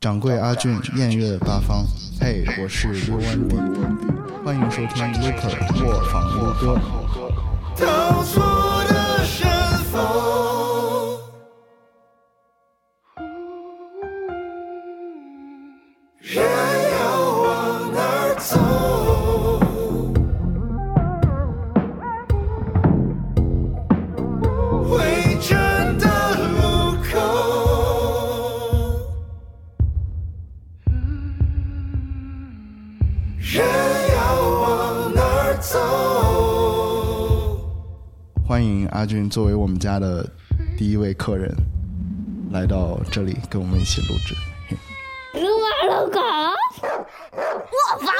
[0.00, 1.84] 掌柜阿俊，艳月八方。
[2.18, 3.56] 嘿，我是刘文迪，
[4.42, 6.80] 欢迎收听 Looper 卧房撸歌。
[7.76, 8.40] 逃出
[8.88, 10.00] 的山峰，
[39.30, 40.28] 作为我们家的
[40.76, 41.54] 第一位客人
[42.50, 44.34] 来到这里，跟我们一起录制。
[45.34, 46.20] 撸啊撸狗，
[47.30, 48.10] 我房撸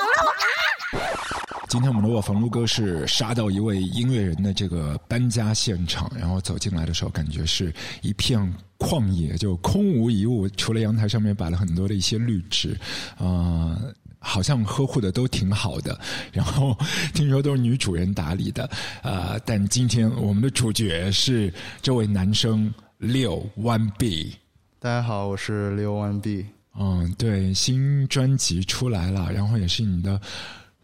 [1.68, 8.40] 今天我们的卧房撸歌是杀到一位音乐人的这个搬家现场，然后走进来的时候，感觉是一片
[8.78, 12.78] 旷野，就空无一物，除了阳台上面摆了很多的一些绿植，
[13.18, 13.76] 啊、
[14.20, 15.98] 好像呵护的都挺好的，
[16.30, 16.76] 然后
[17.14, 18.70] 听说都是女主人打理的，
[19.02, 24.36] 呃、但今天我们的主角是这位男生六 One B。
[24.78, 26.46] 大家好，我是六 One B。
[26.78, 30.20] 嗯，对，新专辑出来了，然后也是你的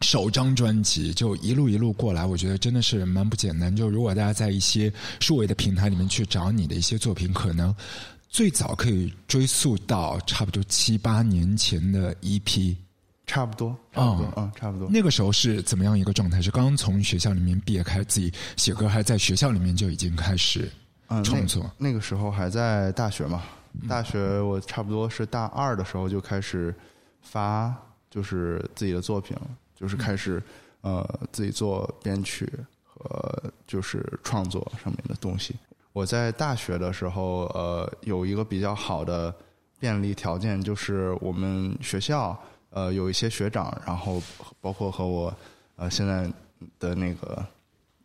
[0.00, 3.74] 首张专辑，就一路一路过来，我觉得真的是蛮不简单。
[3.74, 7.74] 就如果大家在一些数位的平台里面去找你的一些作品，可能
[8.28, 12.74] 最早可以追溯到差不多七八年前的 EP。
[13.26, 14.88] 差不多，差不多，哦嗯，差不多。
[14.88, 16.40] 那个时候是怎么样一个状态？
[16.40, 20.70] 是刚刚从学校里面毕业，开始自己写歌，还是在学校里面就已经开始
[21.08, 21.62] 嗯，创作？
[21.76, 23.42] 那那个时候还在大学嘛，
[23.88, 26.74] 大学我差不多是大二的时候就开始
[27.20, 27.74] 发，
[28.08, 30.42] 就是自己的作品了，就是开始
[30.82, 32.50] 呃自己做编曲
[32.84, 35.56] 和就是创作上面的东西。
[35.92, 39.34] 我在大学的时候，呃，有一个比较好的
[39.78, 42.38] 便利条件，就是我们学校
[42.76, 44.22] 呃有一些学长，然后
[44.60, 45.34] 包括和我
[45.76, 46.30] 呃现在
[46.78, 47.42] 的那个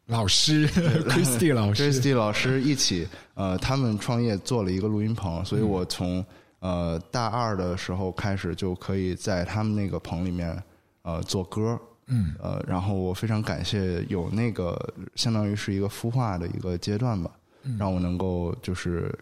[0.06, 0.66] 老师
[1.12, 1.92] Christy 老师。
[1.92, 6.26] Christy 老师一起，呃，他们创业做了一个录音棚，所以我从
[6.60, 10.58] 呃大二的时候开始就可以在他们那个棚里面
[11.02, 14.80] 呃做歌，嗯，呃，然后我非常感谢有那个
[15.16, 17.30] 相当于是一个孵化的一个阶段吧，
[17.78, 19.14] 让我能够就是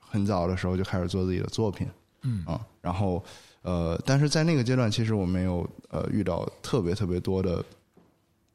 [0.00, 1.86] 很早的时候就开始做自己的作品，
[2.22, 2.44] 嗯。
[2.44, 3.22] 啊，然后
[3.62, 7.64] 呃，但是在那个阶段，其实我没有呃遇到特别特别多的，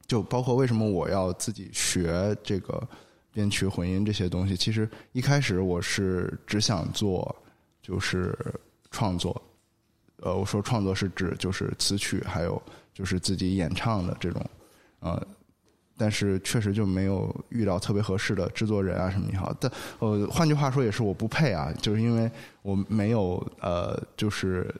[0.07, 2.81] 就包括为什么我要自己学这个
[3.31, 4.55] 编曲混音这些东西。
[4.55, 7.35] 其实一开始我是只想做
[7.81, 8.37] 就是
[8.91, 9.39] 创作，
[10.17, 12.61] 呃，我说创作是指就是词曲还有
[12.93, 14.45] 就是自己演唱的这种，
[14.99, 15.27] 呃。
[15.95, 22.29] 但是确实就没有遇到特别合适的制作人啊什么也好，但呃，换句话说也是我不配啊，就是因为
[22.63, 24.73] 我没有呃，就是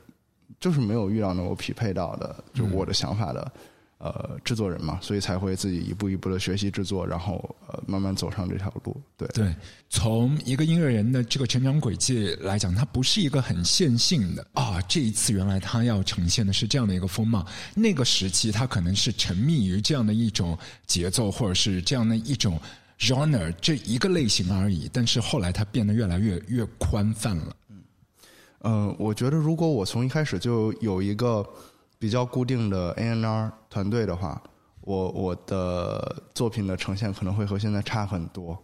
[0.59, 3.51] 就是没有遇到能够匹配到的，就我的想法的、
[3.97, 9.01] 呃制作人嘛，所以才会自己一步一步的学习制作，然后呃慢慢走上这条路。
[9.15, 9.55] 对，对，
[9.89, 14.81] 从一个音乐人的这个成长轨迹来讲，它不是一个很线性的啊。
[14.89, 22.59] 这一次原来他要呈现的是这样的一个风貌，那个时期他可能是沉迷于这样的一种节奏，或者是这样的一种
[22.99, 24.89] genre 这一个类型而已。
[24.91, 27.55] 但是后来他变得越来越越宽泛了。
[28.63, 31.46] 嗯，我觉得如果我从一开始就有一个
[32.00, 34.41] 比较固定的 A N R 团队的话，
[34.81, 38.57] 我我的作品的呈现可能会和现在差很多。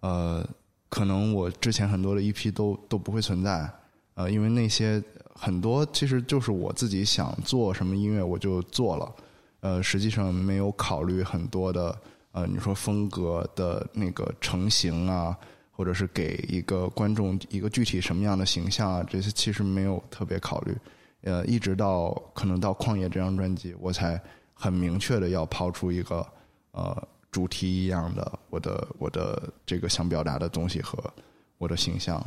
[0.00, 0.46] 呃，
[0.88, 3.70] 可能我之前很多的 EP 都都不会存在，
[4.14, 5.02] 呃，因为那些
[5.34, 9.14] 很多其实就是我自己想做什么音乐我就做了，
[9.60, 11.96] 呃，实际上没有考虑很多的
[12.32, 15.36] 呃，你说风格的那个成型啊，
[15.82, 20.72] 或者是给一个观众一个具体什么样的形象啊，这些其实没有特别考虑。
[21.22, 24.20] 呃，一直到可能到《旷野》这张专辑，我才
[24.54, 26.24] 很明确的要抛出一个
[26.70, 26.96] 呃
[27.32, 31.02] 主题一样的我的我的这个想表达的东西和
[31.58, 32.24] 我的形象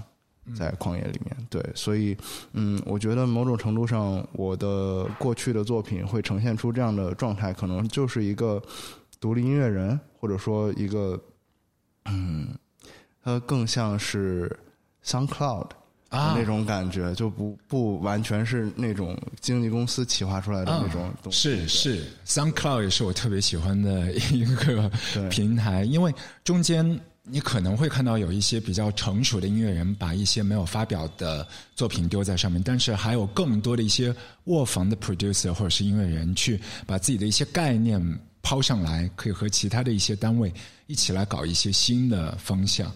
[0.54, 1.48] 在《旷野》里面。
[1.50, 2.18] 对，所以
[2.52, 8.62] 嗯，我觉得某种程度上，我的过去的作品会呈现出这样的状态，可能就是一个
[9.22, 11.18] 独立音乐人，或者说一个
[12.06, 12.54] 嗯，
[13.26, 14.50] 它更像是
[15.04, 15.68] SoundCloud。
[16.10, 21.66] 啊那种感觉就不不完全是那种经纪公司企划出来的那种东西。
[21.66, 24.90] 是是，SoundCloud 也是我特别喜欢的一个
[25.30, 26.14] 平台，因为
[26.44, 31.46] 中间你可能会看到有一些比较成熟的音乐人把一些没有发表的
[31.76, 38.00] 作品丢在上面，但是还有更多的一些卧房的 producer 或者是音乐人去把自己的一些概念
[38.46, 40.54] 抛上来，可以和其他的一些单位
[40.86, 42.94] 一起来搞一些新的方向。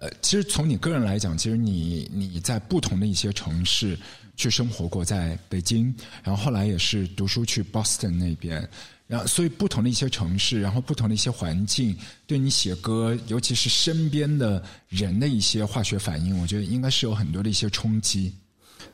[0.00, 3.98] 呃，其实从你个人来讲，其实你你在不同的一些城市
[4.34, 5.94] 去生活过，在北京，
[6.24, 8.66] 然后后来也是读书去 Boston 那边，
[9.06, 11.94] 然后所以不同的一些城市，然后不同的一些环境，
[12.26, 18.32] 对你写歌，尤其是身边的人的一些化学反应，我觉得应该是有很多的一些冲击。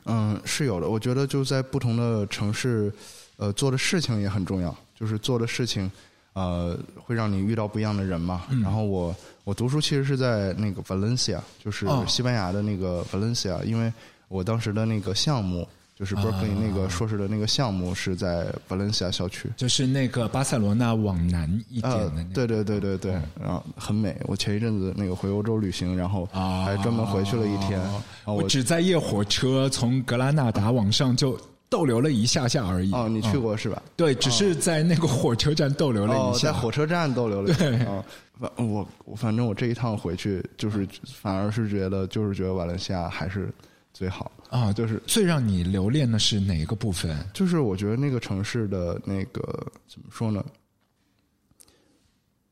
[0.03, 0.89] 嗯，是有的。
[0.89, 2.93] 我觉得就在不同的城市，
[3.37, 4.75] 呃，做的事情也很重要。
[4.99, 5.91] 就是做的事情，
[6.33, 8.43] 呃，会让你遇到不一样的人嘛。
[8.63, 13.91] 然后我我读书其实是在那个 Valencia，就是哦西班牙的那个 Valencia，因为
[14.27, 19.49] 我当时的那个项目就是 Berkeley 那个硕士的那个项目是在 Valencia 校区。
[19.55, 24.19] 就是那个巴塞罗那往南一点呃的那个，，对对对对对，然后很美。
[24.25, 27.79] 我前一阵子那个回欧洲旅行，然后啊还专门回去了一天。
[28.25, 31.39] 我只在夜火车从格拉纳达往上就
[31.69, 32.91] 逗留了一下下而已。
[32.93, 33.81] 哦，你去过是吧？
[33.95, 36.47] 对，只是在那个火车站逗留了哦一，下。
[36.47, 37.91] 在火车站逗留了一下。
[37.91, 38.03] 啊，
[38.39, 43.53] 反我我反正我这一趟回去，就是反而是觉得，就是觉得瓦伦西亚还是
[43.93, 44.31] 最好。
[44.49, 47.17] 啊，就是最让你留恋的是哪一个部分？
[47.33, 49.41] 就是我觉得那个城市的那个
[49.87, 50.43] 怎么说呢？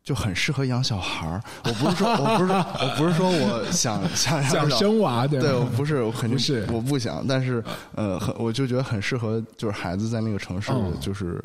[0.04, 1.42] 就很适合养小孩儿。
[1.64, 6.68] 我不是说， 我不是，我不是说我想 想养想生娃对对，我不是，我肯定不是。
[6.72, 7.26] 我不想。
[7.26, 7.64] 但是，
[7.96, 11.42] 呃，很，我就觉得很适合，就是孩子在那个城市哦，就是、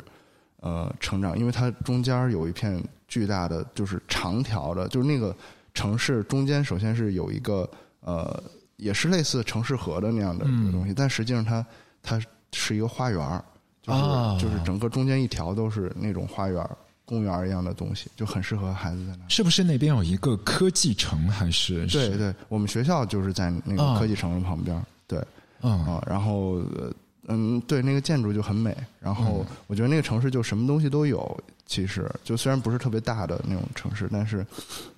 [0.59, 5.33] 呃成长，因为它中间有一片巨大的，就是长条的，就是那个
[5.73, 7.69] 城市中间，首先是有一个
[8.01, 8.43] 呃，
[8.75, 11.65] 也是类似城市河的那样的一个东西，但实际上它
[12.03, 12.19] 它
[12.51, 13.41] 是一个花园儿，
[13.81, 14.37] 就是、啊。
[14.37, 16.77] 就是整个中间一条都是那种花园儿、
[17.09, 19.29] 公园一样的东西，就很适合孩子在那儿。
[19.29, 21.27] 是不是那边有一个科技城？
[21.27, 25.17] 还是对对，我们学校就是在那啊个科技城的旁边儿，对
[25.59, 26.93] 啊啊，然后呃
[27.29, 31.35] 嗯，对，那个建筑就很美，然嗯后我觉得那个城市就什么东西都有，
[31.65, 34.45] 其实就虽然不是特别大的那种城市，但是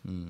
[0.03, 0.29] 嗯，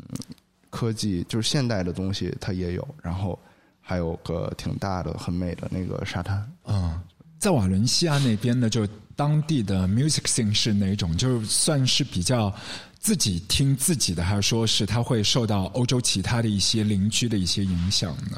[0.69, 3.38] 科技就是现代的东西它也有，然后
[3.81, 6.48] 还有个挺大的、很美的那个沙滩。
[6.66, 7.01] 嗯，
[7.39, 11.15] 在瓦伦西亚那边呢，就当地的 music scene 是哪种？
[11.15, 12.53] 就是算是比较
[12.99, 18.37] 自己听自己的，还是说是它会受到欧洲其他的一些邻居的一些影响呢？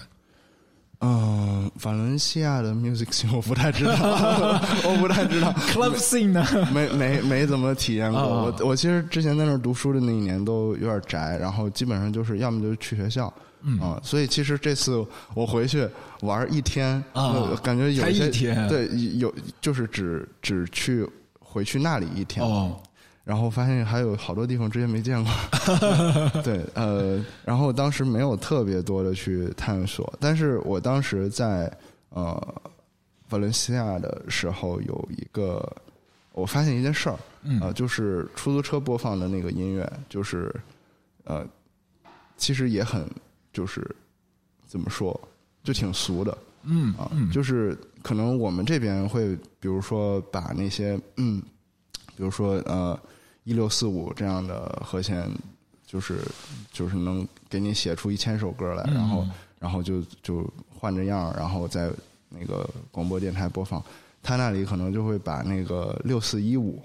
[1.05, 3.91] 嗯，法伦西亚的 music scene 我不太知道，
[4.87, 5.51] 我不太知道。
[5.53, 6.47] Club scene 呢？
[6.73, 8.21] 没没没怎么体验过。
[8.21, 13.33] 啊我我其实之前在那儿读书的那一年都有点宅，然后基本上就是要么就是去学校，
[13.63, 13.79] 嗯。
[13.79, 15.87] 啊，所以其实这次我回去
[16.21, 18.87] 玩一天啊呃感觉有才一天对
[19.17, 21.07] 有就是只只去
[21.39, 22.79] 回去那里一天哦，
[23.23, 25.31] 然后发现还有好多地方之前没见过，
[26.43, 31.71] 对，呃，然后当时没有特别多的去探索，但是我当时在
[32.09, 32.35] 呃
[33.29, 35.65] 瓦伦西亚的时候有一个，
[36.33, 37.59] 我发现一件事儿，嗯。
[37.61, 40.53] 呃，就是出租车播放的那个音乐，就是
[41.23, 41.45] 呃，
[42.35, 43.07] 其实也很
[43.53, 43.95] 就是
[44.65, 45.17] 怎么说，
[45.63, 51.41] 就挺俗的，嗯啊，就是可能我们这边会，比如说把那些嗯，
[52.17, 52.99] 比如说呃
[53.45, 55.31] 一六四五这样的和弦，
[55.85, 56.19] 就是
[56.71, 59.27] 就是能给你写出一千首歌来，然后
[59.59, 61.89] 然后就就换着样儿，然后在
[62.29, 63.81] 那个广播电台播放。
[64.25, 66.81] 他那里可能就会把那个六四一五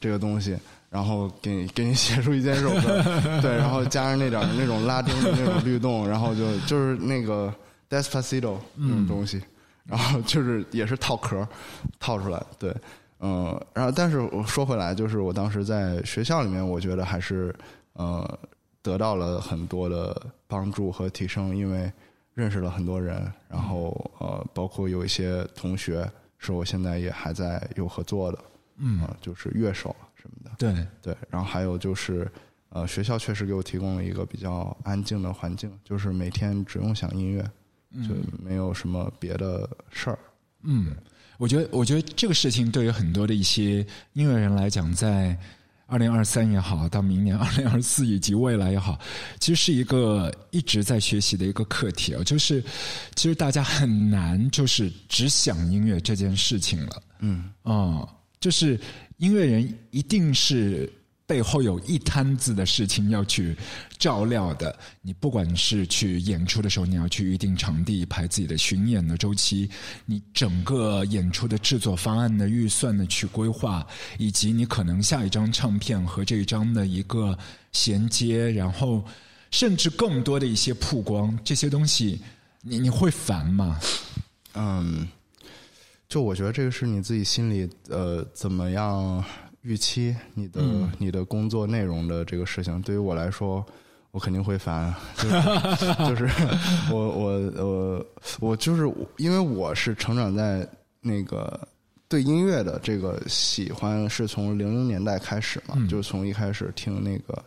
[0.00, 0.56] 这个东西，
[0.90, 3.02] 然后给你给你写出一千首歌，
[3.42, 7.52] 对，然后加上那点儿那种拉丁的那种律动，然后就就是那个
[7.90, 9.42] Despacito 那种东西，
[9.84, 11.46] 然后就是也是套壳
[12.00, 12.74] 套出来，对，
[13.20, 17.54] 嗯，然后但是我说回来，就是我当时在学校里面，我觉得还是
[17.92, 18.38] 呃
[18.80, 21.92] 得到了很多的帮助和提升，因为
[22.32, 28.38] 认识了很多人，然后呃，包括有一些同学是我现在也还在有合作的，
[28.78, 29.94] 嗯、就是乐手
[30.28, 32.30] 什么的，对，对，然后还有就是，
[32.68, 37.42] 呃，学校确实给我提供了一个比较安静的环境，就是每天只用想音乐，
[38.06, 40.18] 就没有什么别的事儿。
[40.62, 40.94] 嗯，
[41.38, 45.38] 我觉得，我觉得这个事情对于很多的一些音乐人来讲，在
[45.86, 48.98] 二零二三也好，到明年 二零二四以及未来也好，
[49.40, 52.22] 其实是一个一直在学习的一个课题啊。
[52.24, 52.62] 就是，
[53.14, 57.02] 其实大家很难就是只想音乐这件事情了。
[57.20, 58.06] 嗯，哦，
[58.40, 58.78] 就是
[59.18, 60.90] 音乐人一定是
[61.26, 63.56] 背后有一摊子的事情要去
[63.98, 64.74] 照料的。
[65.02, 69.68] 你不管是去演出的时候，你要去预定场地、排自己的巡演的周期，
[70.06, 73.86] 你整个演出的制作方案的预算的去规划，
[74.18, 77.36] 以及你可能下一张唱片和这一张的一个
[77.72, 79.04] 衔接，然后
[79.50, 82.20] 甚至更多的一些曝光，这些东西，
[82.62, 83.78] 你你会烦吗？
[84.54, 85.06] 嗯，
[86.08, 89.22] 就我觉得这个是你自己心里呃怎么样
[89.60, 90.62] 预期你的、
[90.98, 92.80] 你的工作内容的这个事情。
[92.80, 93.64] 对于我来说，
[94.10, 96.26] 我肯定会烦，就是 就是
[96.90, 98.06] 我我我
[98.40, 100.66] 我就是因为我是成长在
[101.02, 101.68] 那个
[102.08, 105.86] 对音乐的这个喜欢是从零零年代开始嘛，嗯。
[105.86, 107.44] 就是从一开始听那个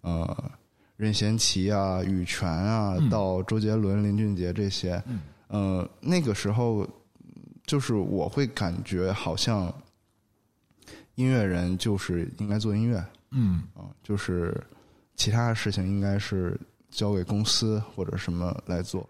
[0.00, 0.50] 呃
[0.96, 5.20] 任贤齐啊、羽泉啊，到周杰伦、林俊杰这些，嗯。
[5.48, 6.88] 呃，那个时候
[7.68, 9.72] 就是我会感觉好像
[11.16, 13.62] 音乐人就是应该做音乐，嗯。
[13.74, 14.58] 啊，就是
[15.14, 16.58] 其他的事情应该是
[16.90, 19.06] 交给公司或者什么来做。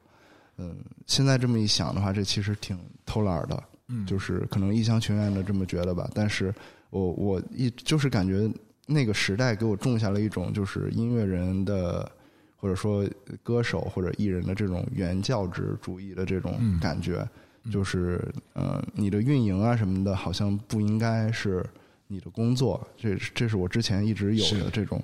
[0.57, 6.11] 嗯，现在这么一想的话，这其实挺偷懒的，嗯，就是可能一厢情愿的这么觉得吧。
[6.13, 6.53] 但是
[6.91, 8.51] 我我一就是感觉
[8.87, 12.11] 那个时代给我种下了一种就是音乐人的
[12.57, 13.09] 或者说
[13.45, 16.81] 歌手或者艺人的这种原教旨主义的这种嗯。
[16.81, 17.25] 感觉，
[17.71, 18.21] 就是
[18.55, 21.65] 呃，你的运营啊什么的，好像不应该是
[22.07, 22.87] 你的工作。
[22.97, 25.03] 这这是我之前一直有的这种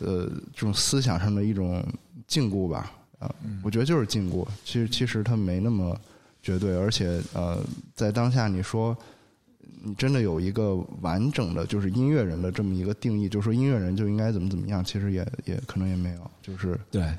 [0.00, 1.84] 呃这种思想上的一种
[2.26, 2.92] 禁锢吧。
[3.18, 4.46] 啊、我觉得就是禁锢。
[4.64, 5.98] 其实其实它没那么
[6.42, 7.62] 绝对，而且呃，
[7.94, 8.96] 在当下你说。
[9.82, 17.10] 你真的有一个完整的，就是音乐人的这么一个定义，就是说音乐人就应该怎么怎么样，其实也也可能也没有，就是对。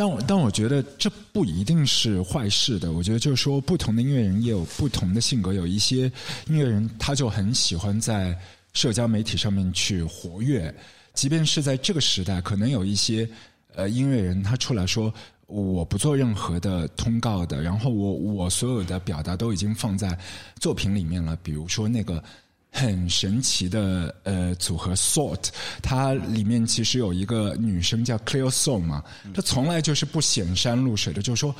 [0.00, 2.90] 但我但我觉得这不一定是坏事的。
[2.90, 5.52] 我觉得就是说，不同的音乐人也有不同的性格。
[5.52, 6.10] 有一些
[6.46, 8.34] 音乐人他就很喜欢在
[8.72, 10.74] 社交媒体上面去活跃，
[11.12, 13.28] 即便是在这个时代，可能有一些
[13.74, 15.12] 呃音乐人他出来说。
[15.46, 20.16] 我不做任何的通告的，然后我我所有的表达都已经放在
[20.60, 21.36] 作品里面了。
[21.42, 22.22] 比如说那个
[22.70, 25.48] 很神奇的呃组合 Salt，
[25.82, 29.02] 它里面其实有一个女生叫 Clear Soul 嘛，
[29.34, 31.54] 她从来就是不显山露水的，就是说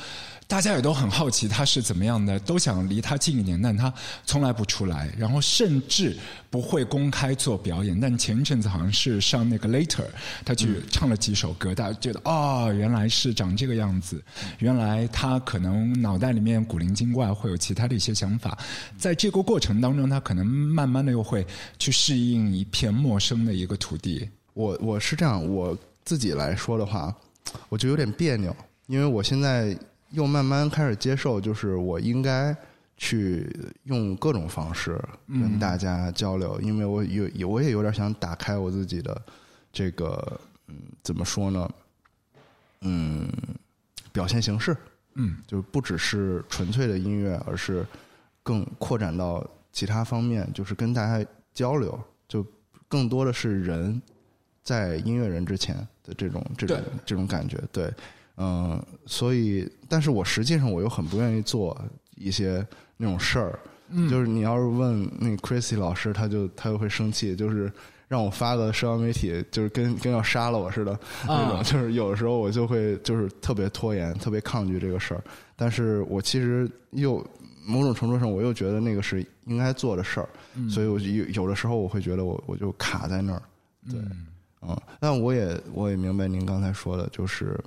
[0.51, 3.91] 大家也都很好奇他是怎么样的，都想离他近一点，但他
[4.25, 6.13] 从来不出来，然后甚至
[6.49, 7.97] 不会公开做表演。
[7.97, 10.03] 但前一阵子好像是上那个 Later，
[10.43, 14.21] 他去唱了几首歌，大家觉得哦，原来是长这个样子，
[14.59, 18.57] 原来他可能脑袋里面古灵精怪，会有其他的一些想法，
[18.97, 21.47] 在这个过程当中，他可能慢慢的又会
[21.79, 24.29] 去适应一片陌生的一个土地。
[24.53, 27.15] 我我是这样，我自己来说的话，
[27.69, 28.53] 我就有点别扭，
[28.87, 29.73] 因为我现在
[30.11, 32.55] 又慢慢开始接受，就是我应该
[32.97, 33.49] 去
[33.83, 39.21] 用各种方式跟大家交流，因为我有有我也有点想打开我自己的
[39.73, 41.69] 这个嗯，怎么说呢？
[42.81, 43.27] 嗯，
[44.11, 44.75] 表现形式，
[45.15, 47.85] 嗯，就是不只是纯粹的音乐，而是
[48.43, 52.45] 更扩展到其他方面，就是跟大家交流，就
[52.87, 54.01] 更多的是人
[54.63, 57.91] 在音乐人之前的这种这种这种感觉，对，
[58.37, 61.79] 嗯、所以，但是我实际上我又很不愿意做
[62.15, 62.65] 一些
[62.97, 63.59] 那种事儿，
[63.89, 64.09] 嗯。
[64.09, 67.71] 就是你要是问那个 Chrissy 老师，他就他就会生气，就是
[68.07, 75.23] 让我发个社交媒体，就是跟跟要杀了我似的那种，啊就是有的时候我就会就是特别拖延，特别抗拒这个事儿，
[75.55, 77.25] 但是我其实又
[77.65, 80.29] 某种程度上我又觉得那个是应该做的事儿，
[80.69, 83.41] 所以我就有有的时候我会觉得我我就卡在那儿，
[83.89, 83.99] 对，
[84.61, 87.57] 嗯，但我也我也明白您刚才说的，就是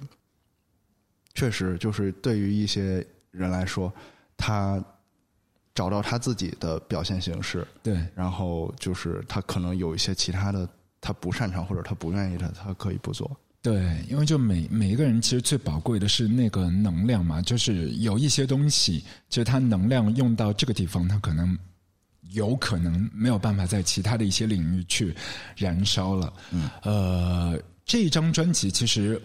[1.34, 3.92] 确实就是对于一些人来说，
[4.36, 4.82] 他
[5.74, 10.68] 找到他自己的表现形式，对，然后就是他可能有一些其他的
[11.00, 13.36] 他不擅长或者他不愿意的，他可以不做。
[13.60, 21.58] 对，因为就每每一个人其实最宝贵的是那个能量嘛，就是有一些东西，就是他能量用到这个地方，他可能
[22.30, 25.12] 有可能没有办法在其他的一些领域去
[25.56, 26.32] 燃烧了。
[26.52, 29.20] 嗯，呃，这一张专辑其实。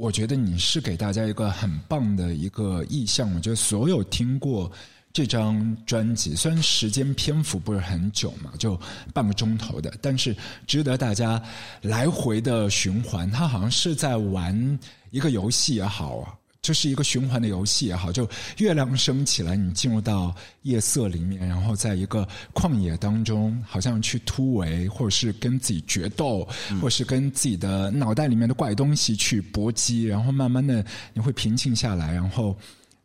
[0.00, 3.30] 我觉得你是给大家一个很棒的一个意向。
[3.34, 4.72] 我觉得所有听过
[5.12, 8.80] 这张专辑，虽然时间篇幅不是很久嘛，就
[9.12, 10.34] 半个钟头的，但是
[10.66, 11.40] 值得大家
[11.82, 13.30] 来回的循环。
[13.30, 14.78] 它好像是在玩
[15.10, 26.46] 一个游戏也好啊，就是一个循环的游戏也好，就月亮升起来，你进入到夜色里面，然后在一个旷野当中，好像去突围，或者是跟自己决斗，
[26.80, 32.56] 或者是跟自己的脑袋里面的怪东西去搏击，然后慢慢的你会平静下来，然后。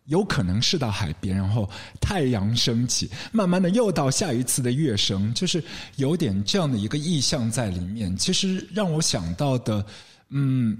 [0.08, 1.68] 有可能是到海边，然后
[2.00, 5.64] 太阳升起，慢慢的又到下一次的月升，就是
[5.96, 8.16] 有点这样的一个意象在里面。
[8.16, 9.84] 其实让我想到的，
[10.30, 10.78] 嗯，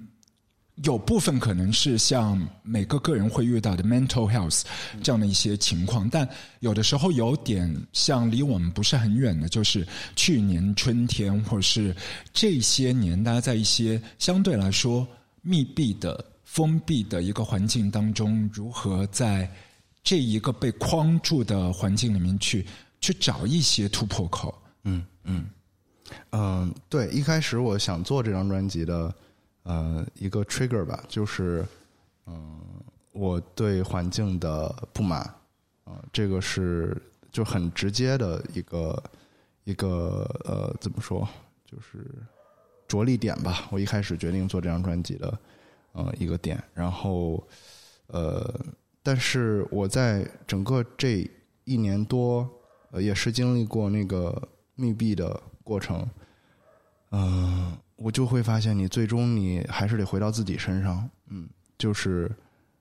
[0.84, 4.64] 有部分可能是像每个个人会遇到的 mental health
[5.02, 6.28] 这样的一些情况，但
[6.60, 11.96] 有的时候有点像离我们不是很远的，就是去年春天或者是
[12.34, 15.08] 这些年，大家在一些相对来说
[15.42, 16.24] 密闭的。
[16.46, 19.52] 封闭的一个环境当中，如何在
[20.02, 22.66] 这一个被框住的环境里面去
[23.02, 24.58] 去找一些突破口？
[24.84, 25.46] 嗯嗯
[26.30, 29.14] 嗯，对，一开始我想做这张专辑的
[29.66, 31.64] 呃一个 trigger 吧，就是
[32.26, 32.60] 嗯、
[33.12, 35.22] 我对环境的不满
[35.84, 37.00] 啊、这个是
[37.32, 39.04] 就很直接的一个
[39.64, 41.28] 一个呃怎么说，
[41.64, 42.04] 就是
[42.88, 43.68] 着力点吧。
[43.70, 45.40] 我一开始决定做这张专辑的
[45.92, 47.48] 呃一个点，然后
[48.08, 48.52] 呃，
[49.04, 51.30] 但是我在整个这
[51.66, 52.50] 一年多，
[52.90, 56.08] 呃，也是经历过那个密闭的过程，
[57.12, 61.48] 嗯、我就会发现，你最终你还是得回到自己身上，嗯，
[61.78, 62.30] 就是，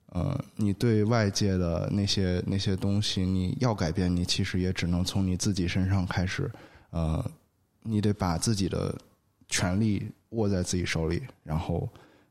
[0.07, 6.51] 呃，你对外界的那些那些东西，你要改变，你其实也只能从你自己身上开始，
[6.89, 7.31] 呃，
[7.81, 8.93] 你得把自己的
[9.47, 11.89] 权利握在自己手里，然后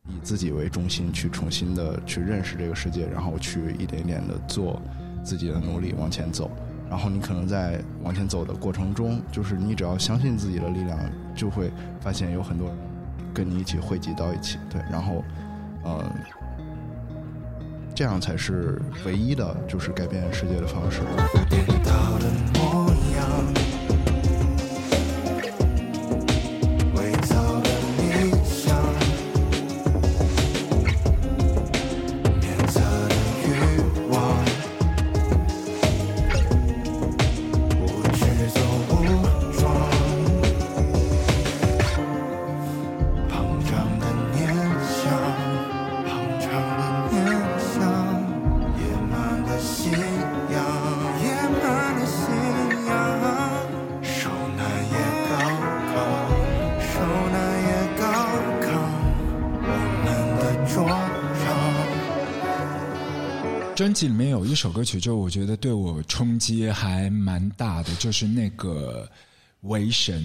[0.08, 4.80] 以自己为中心去重新的去认识这个世界，然后去一点点的做
[5.24, 6.50] 自己的努力往前走。
[6.88, 10.98] 然后你可能在往前走的过程中，就是你只要相信自己的力量，
[11.34, 12.76] 就会发现有很多人
[13.32, 14.58] 跟你一起汇集到一起。
[14.70, 15.24] 对，然后，
[15.82, 16.04] 呃，
[17.94, 21.00] 这样才是唯一的，就是改变世界的方式。
[21.48, 23.63] 颠倒的模样，
[60.82, 60.92] 们的
[61.34, 61.54] 桌上。
[63.74, 69.08] 专辑里面有一首歌曲，就我觉得对我冲击还蛮大的，就是那个
[69.68, 70.22] 《为神》。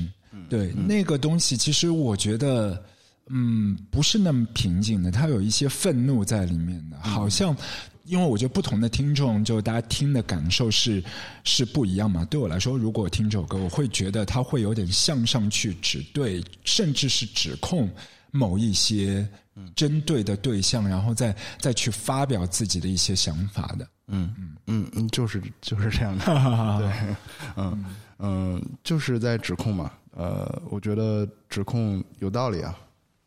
[0.48, 2.84] 对，那个东西其实我觉得，
[3.28, 7.56] 嗯，不是那么平静的，它有一些愤怒在里面的，好像。
[8.06, 11.04] 因为我觉得不同的听众，就大家听的感受是
[11.44, 12.26] 是不一样嘛。
[12.26, 17.88] 对我来说，如果我听这首歌，我会觉得它会有点向上去指对，甚至是指控
[18.32, 19.28] 某一些
[19.76, 23.88] 针对的对象，然后再再去发表自己的一些想法的。
[24.08, 24.34] 嗯
[24.66, 26.26] 嗯嗯，就是就是这样的。
[26.80, 27.16] 对，
[27.58, 27.86] 嗯
[28.18, 29.92] 嗯，就是在指控嘛。
[30.12, 32.78] 呃，我觉得指控有道理啊。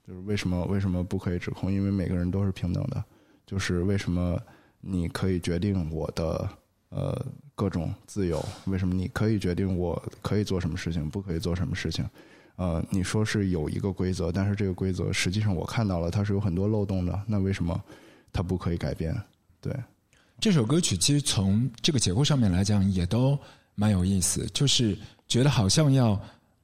[0.04, 1.72] 就是为什么为什么不可以指控？
[1.72, 3.02] 因为每个人都是平等的。
[3.46, 4.40] 就是为什么
[4.80, 6.48] 你可以决定我的
[6.88, 8.44] 呃各种自由？
[8.64, 12.04] 为什么你可以决定我可以做什么事情，不可以做什么事情？
[12.56, 17.20] 呃，你说是有一个规则，但是这个规则实际上我看到了它是有很多漏洞的。
[17.26, 17.82] 那为什么
[18.32, 19.14] 它不可以改变？
[19.60, 19.74] 对，
[20.40, 23.38] 这首歌曲其实从这个结构上面来讲，也都
[23.74, 26.20] 蛮有意思，就是觉得好像要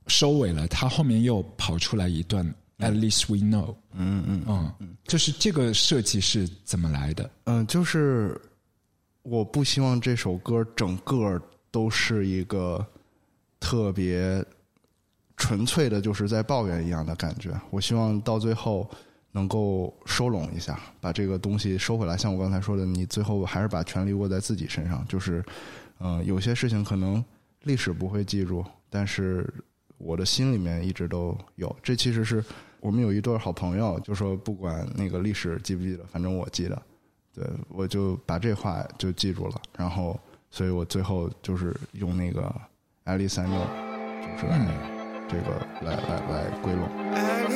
[0.07, 2.47] 收尾了，它后面又跑出来一段
[2.79, 7.31] “At least we know”，嗯嗯嗯，就是这个设计是怎么来的？
[7.45, 8.41] 嗯，就是
[9.23, 12.85] 我不希望这首歌整个都是一个
[13.61, 14.45] 特别
[15.39, 17.51] 纯粹的，就是在抱怨一样的感觉。
[17.71, 18.87] 我希望到最后
[19.33, 22.17] 能够收拢一下，把这个东西收回来。
[22.17, 25.03] 像我刚才说的，你最后还是把权力握在自己身上。
[25.09, 25.43] 就是，
[26.01, 27.25] 嗯、有些事情可能
[27.63, 29.49] 历史不会记住，但是
[29.97, 31.75] 我的心里面一直都有。
[31.83, 32.45] 这其实是
[32.81, 36.83] 我们有一对好朋友，就说不管那个历史记不记得，反正我记得。
[37.35, 40.19] 对，我就把这话就记住了，然后，
[40.51, 42.53] 所以我最后就是用那个
[43.05, 43.65] 爱丽三诺，
[44.21, 44.98] 就是来、
[45.29, 46.89] 这个来来来归拢。
[47.15, 47.51] At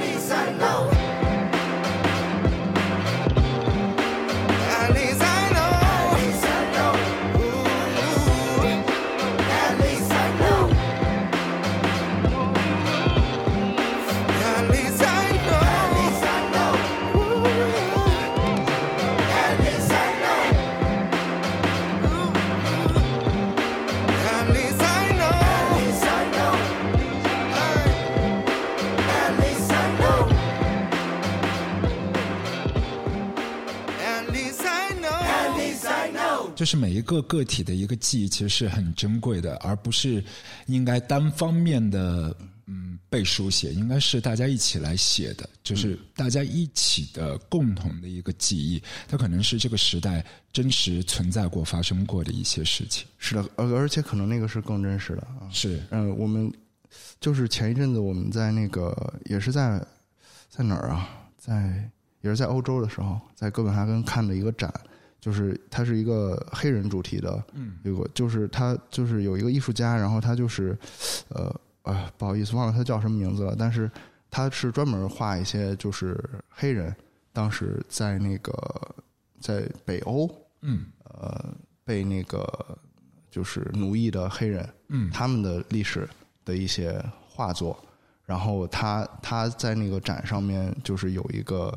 [0.00, 0.73] least I know.
[36.64, 40.24] 就是每一个个体的一个记忆，其实是很珍贵的，而不是
[40.64, 50.24] 应该单方面的嗯被书写，应该是大家一起来写的，就是大家一起的共同的一个记忆，它可能是这个时代
[50.54, 53.06] 真实存在过、发生过的一些事情。
[53.18, 55.44] 是的，而而且可能那个是更真实的啊。
[55.52, 56.50] 是，嗯，我们
[57.20, 59.78] 就是前一阵子我们在那个也是在
[60.48, 61.86] 在哪儿啊，在
[62.22, 64.72] 也是在欧洲的时候，在哥本哈根看的一个展，
[65.24, 70.78] 就是它是一个黑人主题的，嗯，有个就是他就是有一个艺术家，然后他就是
[71.30, 73.90] 呃啊，不好意思，忘了他叫什么名字了，但是
[74.30, 76.94] 他是专门画一些就是黑人
[77.32, 78.52] 当时在那个
[79.40, 80.84] 在北欧，嗯。
[81.04, 81.54] 呃，
[81.86, 82.46] 被那个
[83.30, 85.10] 就是奴役的黑人，嗯。
[85.10, 86.06] 他们的历史
[86.44, 87.82] 的一些画作，
[88.26, 91.72] 然后他他在那个展上面就是有一个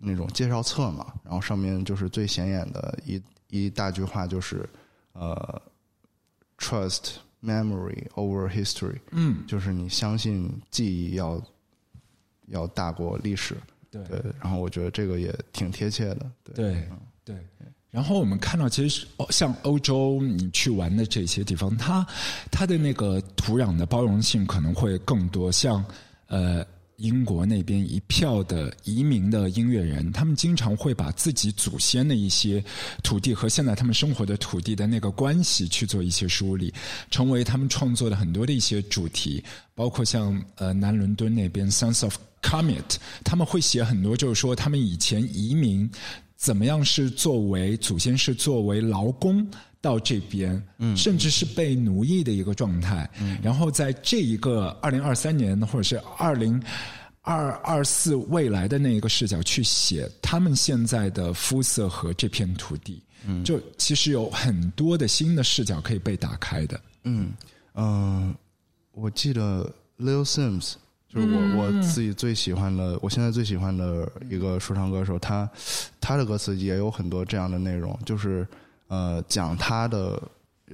[0.00, 4.68] 那种介绍册嘛，然后上面就是最显眼的一一大句话就是
[5.12, 5.60] 呃
[6.56, 11.42] ，trust memory over history，嗯，就是你相信记忆要
[12.46, 13.56] 要大过历史，
[13.90, 16.84] 对对，然后我觉得这个也挺贴切的，对，对
[17.24, 17.36] 对。
[17.90, 22.06] 然后我们看到，其实哦像欧洲你去玩的这些地方，它
[22.50, 25.50] 它的那个土壤的包容性可能会更多。
[25.50, 25.82] 像
[26.26, 26.64] 呃
[26.98, 32.62] 英国那边一票的移民的音乐人，他们经常会把自己祖先的一些
[33.02, 36.74] 土地和现在他们生活的土地的那个关系去做一些梳理，
[37.10, 39.42] 成为他们创作的很多的一些主题，
[39.74, 45.88] 包括像呃南伦敦那边 Sense of Comet，他们会写很多，就是说他们以前移民
[46.36, 49.48] 怎么样是作为祖先是作为劳工
[49.80, 56.62] 到这边，嗯，甚至是被奴役的一个状态，嗯，然后在这一个二零二三年或者是二零。
[57.22, 66.80] 二二四未来的那一个视角去写他们现在的肤色和这片土地，嗯，就其实有很多的新的视角可以被打开的。
[67.04, 67.30] 嗯。
[67.74, 68.34] 嗯、
[68.92, 70.74] 我记得 Lil Sims
[71.06, 75.46] 就是我、我自己最喜欢的，我现在最喜欢的一个说唱歌手，他
[76.00, 78.46] 他的歌词也有很多这样的内容，就是
[78.88, 80.20] 呃讲他的，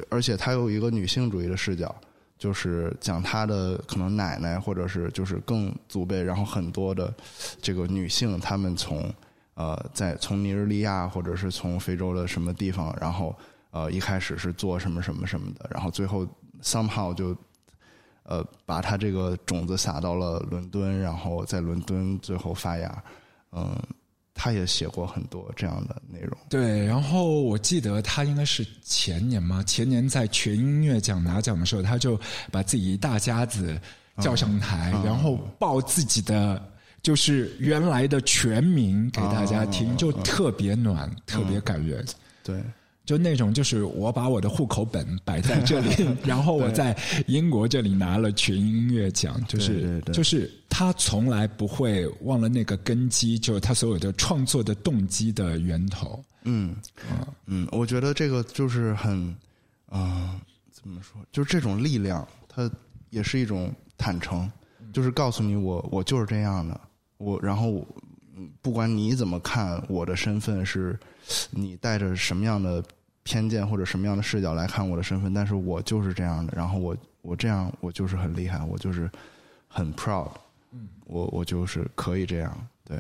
[0.09, 1.95] 而且他有一个女性主义的视角。
[2.37, 7.15] 就是讲他的可能奶奶，或者是就是更祖辈，然后很多的
[7.63, 9.09] 这个女性，她们从
[9.55, 13.35] 呃在从尼日利亚或者是从非洲的什么地方，然后
[13.71, 16.27] 呃一开始是做什么什么什么的，然后最后
[16.61, 17.35] somehow 就
[18.25, 23.05] 呃把他这个种子撒到了伦敦，然后在伦敦最后发芽。
[23.53, 23.75] 嗯，
[24.35, 26.37] 他也写过很多这样的内容。
[26.49, 32.21] 对，然后我记得他应该是前年嘛，前年在全音乐奖拿奖的时候，他就
[32.51, 33.81] 把自己一大家子
[34.19, 36.61] 叫上台，然后报自己的
[37.01, 42.05] 就是原来的全名给大家听，就特别暖，特别感人。
[42.43, 42.63] 对，
[43.05, 45.91] 就那种，就是我把我的户口本摆在这里，
[46.25, 56.25] 然后我在英国这里拿了全音乐奖，就是对对对就是他从来不会忘了那个根基，就是他所有的创作的动机的源头。
[56.45, 56.75] 嗯
[57.47, 59.35] 嗯，我觉得这个就是很，
[59.89, 60.41] 啊、
[60.73, 61.21] 怎么说？
[61.33, 62.71] 就是这种力量，它
[63.11, 64.51] 也是一种坦诚，
[64.93, 66.81] 就是告诉你我我就是这样的，
[67.19, 67.87] 我然后我
[68.37, 70.99] 嗯不管你怎么看我的身份是，
[71.51, 72.83] 你带着什么样的
[73.23, 79.11] 偏见或者什么样的视角来看我的身份，但是我就是这样的，然后我我这样我就是很厉害，我就是
[79.67, 80.31] 很 proud，
[80.73, 82.99] 嗯，我我就是可以这样，对，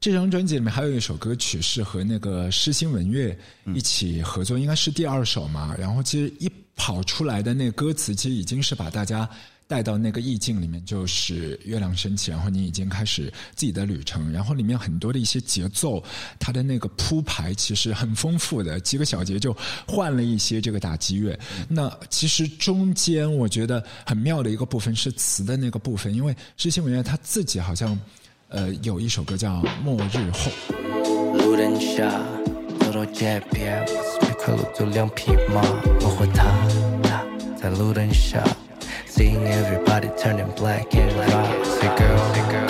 [0.00, 3.36] 这张专辑里面还有一首歌曲是和那个诗心文乐
[3.74, 5.74] 一起合作，应该是第二首嘛。
[5.76, 9.28] 然后其实一跑出来的那个歌词，其实已经是把大家
[9.68, 14.32] 带到那个意境里面，就是月亮升起，然后你已经开始自己的旅程。
[14.32, 16.02] 然后里面很多的一些节奏，
[16.40, 21.38] 它的那个铺排其实很丰富的，几个小节就换了一些这个打击乐。
[21.68, 27.96] 那其实中间我觉得很妙的一个部分是词的那个部分，因为诗心文乐他自己好像。
[28.50, 30.50] 呃，有一首歌叫《末日后》，
[31.44, 32.10] 路人下
[32.80, 33.84] 走到街边，
[34.22, 35.60] 每块路就两匹马，
[36.00, 36.66] 我和他
[37.60, 38.42] 在路灯下
[39.18, 41.66] ，seeing everybody turning black and white.
[41.66, 42.68] Say girl, say girl,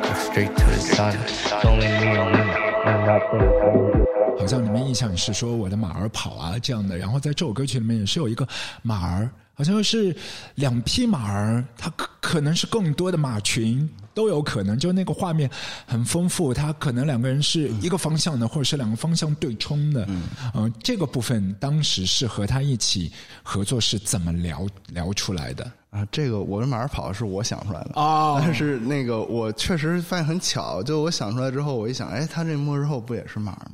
[0.00, 1.12] go straight to the sun.
[1.12, 4.06] It's only me and nothing.
[4.38, 6.96] 好像里面印象是说我的马儿跑啊这样的。
[6.96, 8.48] 然后在这首歌曲里面也是有一个
[8.80, 10.16] 马儿，好像是
[10.54, 13.86] 两匹马儿，它可可能是更多的马群。
[14.20, 15.48] 都有可能，就那个画面
[15.86, 20.04] 很丰富，他可能两个人是一个方向的，或者是两个方向对冲的。
[20.10, 23.10] 嗯，呃，这个部分当时是和他一起
[23.42, 25.72] 合作是怎么聊聊出来的？
[25.88, 33.70] 啊，这个我的马儿跑是我想出来的哦但是那个我确实发现很巧，就我想出来之后，我一想，哎，他这末日后不也是马儿吗？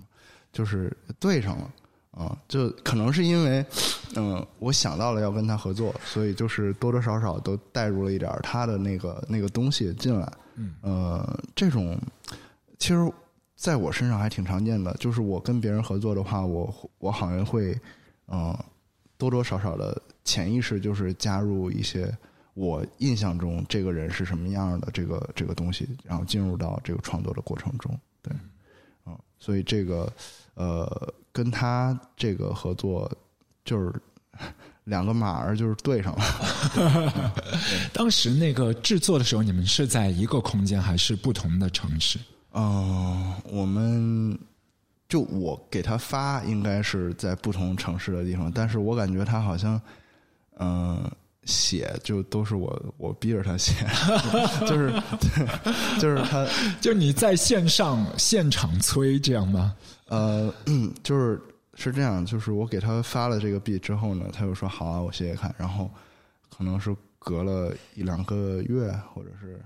[0.53, 1.69] 就是对上了
[2.17, 3.65] 啊，就可能是因为，
[4.17, 10.33] 嗯、我想到了要跟他合作，所以就是多多少少都带入了一点他的那个那个东西进来。
[10.55, 12.01] 嗯，呃，这种
[12.79, 13.13] 其实
[13.55, 17.79] 在我身上还挺常见的，就是我跟别人合作的话，我我好像会，
[18.29, 18.57] 嗯、
[19.19, 22.11] 多多少少的潜意识就是加入一些
[22.55, 28.35] 我印象中这个人是什么样的这个这个东西，然后进入到这个创作的过程中，对，
[29.05, 30.11] 嗯，所以这个
[30.55, 33.11] 呃跟他这个合作
[33.63, 33.93] 就是
[34.85, 37.33] 两个马儿就是对上了。
[37.93, 42.19] 当时那个制作的时候，你们是在一个空间还是不同的城市？
[42.53, 44.39] 嗯、我们
[45.11, 49.79] 就我给他发，应该是在不同城市的地方，但是我感觉他好像，
[50.59, 51.11] 嗯、
[51.47, 53.73] 写就都是我我逼着他写，
[54.67, 54.93] 就是
[55.99, 56.47] 就是他
[56.81, 59.75] 就你在线上现场催这样吗？
[60.09, 61.41] 呃，嗯就是
[61.75, 65.91] 是这样，就是我给他发了这个币之后呢，他就说好啊，我写写看，然后
[66.55, 69.61] 可能是隔了一两个月，或者是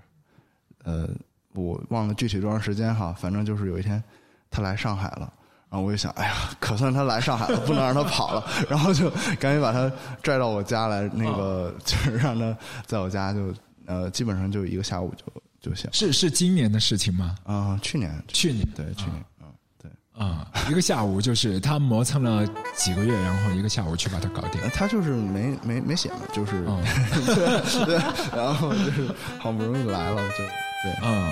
[0.85, 1.09] 呃，
[1.55, 4.03] 我忘了具体多长时间哈，反正就是有一天
[4.51, 5.33] 他来上海了。
[5.71, 9.91] 然后我就想，哎呀， 可算他来上海了，不能让他跑了，然后就赶紧把他
[10.23, 12.57] 拽到我家来，那个、 就是让他
[12.87, 13.55] 在我家就
[13.87, 15.89] 呃，基本上就一个下午就就行。
[15.93, 17.37] 是是今年的事情吗？
[17.45, 19.47] 啊、去年去年对去年，嗯，
[19.81, 19.91] 对。
[20.21, 24.69] 啊、一个下午就是他磨蹭了几个月，然后一个下午去把他搞定呃。
[24.71, 26.83] 他就是没没没写嘛，就是、嗯
[27.25, 27.99] 对对，
[28.37, 30.39] 然后就是好不容易来了，就
[30.83, 30.95] 对。
[31.03, 31.31] 嗯，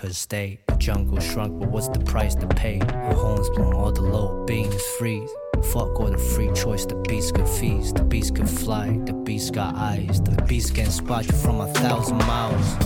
[0.00, 0.58] could stay.
[0.66, 2.78] The jungle shrunk, but what's the price to pay?
[2.78, 5.28] Your homes blown, all the low beams freeze.
[5.74, 9.52] Fuck all the free choice, the beast could feast, the beast could fly, the beast
[9.52, 12.76] got eyes, the beast can spot you from a thousand miles.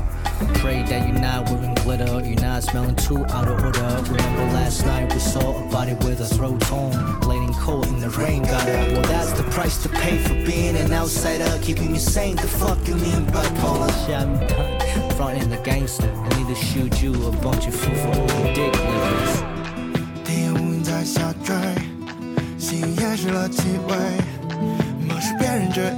[0.55, 4.03] Pray that you're not wearing glitter, you're not smelling too out of order.
[4.11, 8.11] Remember last night we saw a body with a throat torn, bleeding cold in the
[8.11, 8.93] rain got her.
[8.93, 12.35] Well, that's the price to pay for being an outsider, keeping you sane.
[12.35, 14.84] The fuck you mean bipolar?
[14.95, 16.09] Shot me done, fronting the gangster.
[16.09, 19.43] I need to shoot you a bunch of food for all the dick lickers.
[20.25, 21.55] 第一乌云在下坠，
[22.59, 23.97] 细雨掩饰了气味，
[25.07, 25.91] 漠视别人这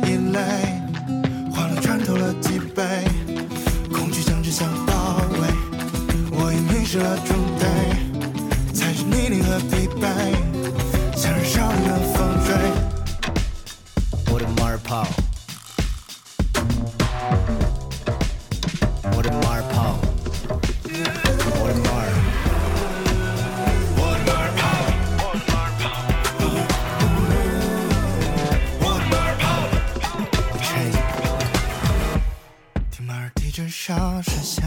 [33.56, 34.62] 马儿提着沙石像，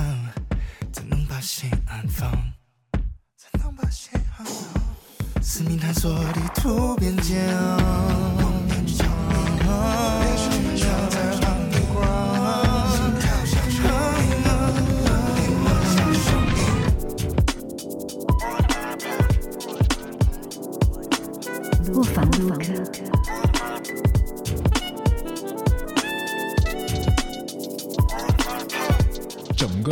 [0.92, 2.32] 怎能把心安放？
[3.38, 5.44] 怎能把心安放？
[5.44, 7.36] 四面探索地图边疆，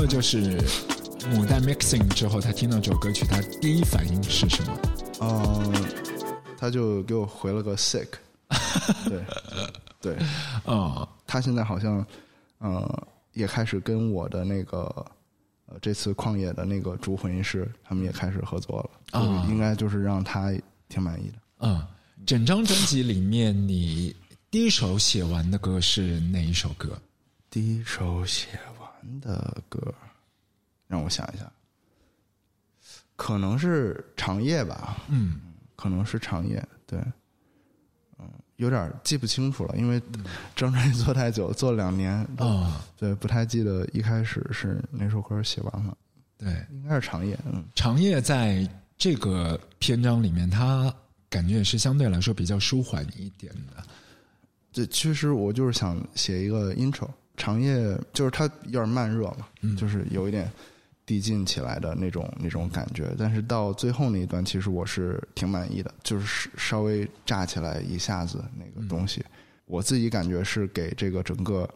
[0.07, 0.57] 就是
[1.33, 4.79] 牡丹 mixing 之后，他听到这首歌曲，他第一反应是什么？
[5.19, 5.85] 嗯，
[6.57, 8.07] 他就给我回了个 sick，
[9.05, 9.21] 对
[9.99, 10.15] 对，
[10.65, 12.05] 啊、他现在好像
[12.59, 14.83] 呃也开始跟我的那个
[15.65, 20.53] 呃这次旷野的那个主混音师，他们也开始合作了，应该就是让他
[20.87, 21.33] 挺满意的。
[21.59, 21.85] 嗯，
[22.25, 24.15] 整张专辑里面，你
[24.49, 26.97] 第一首写完的歌是哪一首歌？
[27.49, 28.76] 第一首写完
[29.21, 29.93] 的歌，
[30.87, 31.51] 让我想一下，
[33.15, 35.41] 可能是长夜吧，嗯，
[35.75, 36.99] 可能是长夜，对，
[38.19, 39.99] 嗯，有点记不清楚了，因为
[40.55, 45.97] 这张专辑做太久，做了两年，啊、对，不太记得一开始是哪首歌写完了，
[46.37, 48.67] 对，应该是长夜，嗯，长夜在
[48.97, 50.93] 这个篇章里面，它
[51.29, 53.83] 感觉也是相对来说比较舒缓一点的。
[54.71, 59.47] 这其实我就是想写一个 intro，长夜就是它有点慢热嘛，
[59.77, 60.51] 就是有一点
[61.05, 69.23] 递进起来的那种那种感觉，但是到最后那一段，其实我是挺满意的，就是稍微炸起来一下子那个东西，
[69.65, 71.69] 我自己感觉是给这个整个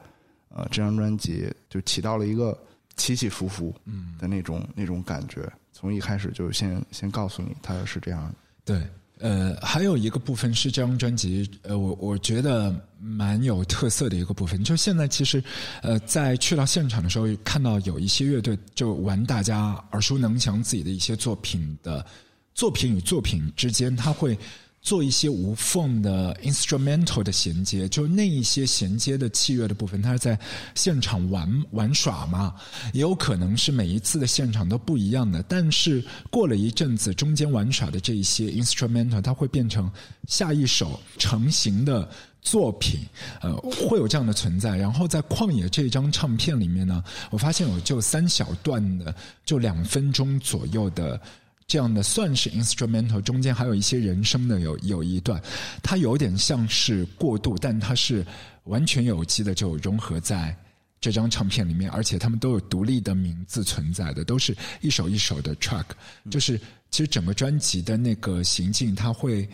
[0.49, 2.57] 呃这张专辑就起到了一个
[2.97, 3.73] 起起伏伏
[4.19, 8.35] 的那种、那种感觉，从一开始就先先告诉你它是这样的。
[8.65, 8.87] 对，
[9.19, 15.43] 呃，还有一个部分是这张专辑，呃，我我觉得蛮有特色的一个部分，就现在其实，
[15.81, 22.05] 呃，在去到现场的时候，看到有一些乐队就玩大家耳熟能详自己的一些作品的
[22.53, 24.37] 作品与作品之间，他会。
[24.83, 30.39] 做一些无缝的 instrumental 的衔接，就那一些衔接的器乐的部分，它是在
[30.73, 32.55] 现场玩玩耍嘛，
[32.91, 35.43] 也有可能是每一次的现场都不一样的。
[35.43, 39.87] 但是过了一阵子，中间玩耍的这一些 instrumental，它会变成
[40.27, 42.09] 下一首成型的
[42.41, 42.99] 作品，
[43.41, 43.55] 呃，
[43.87, 44.75] 会有这样的存在。
[44.75, 51.19] 然后在旷野这张唱片里面呢，我发现有就三小段的，就两分钟左右的。
[51.67, 55.41] 这样的算是 instrumental，中间还有一些人声的有有一段，
[55.81, 58.25] 它有点像是过渡，但它是
[58.65, 60.53] 完全有机的，就融合在
[60.99, 65.85] 这张唱片里面，而且他们都有独立的名字存在的，都是一首一首的 track，
[66.29, 69.47] 就是其实整个专辑的那个行进，它会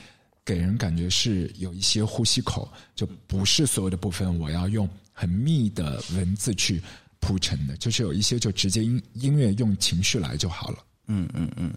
[0.48, 6.82] 给人感觉是有一些呼吸口，就不是所有的部分我要用很密的文字去
[7.20, 10.78] 铺陈的，就是有一些就直接音音乐用情绪来就好了。
[11.08, 11.74] 嗯嗯嗯，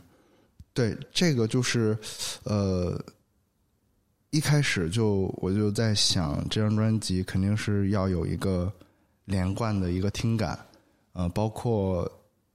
[0.73, 1.99] 对，这个就是，
[2.45, 2.97] 呃，
[4.31, 8.73] 一开始就我就在想，这张专辑肯定是要有一个
[9.25, 10.57] 连贯的一个听感，
[11.15, 12.09] 呃，包括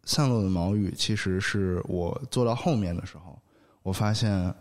[0.06, 3.38] 散落的毛雨，其实是我做到后面的时候，
[3.84, 4.56] 我发现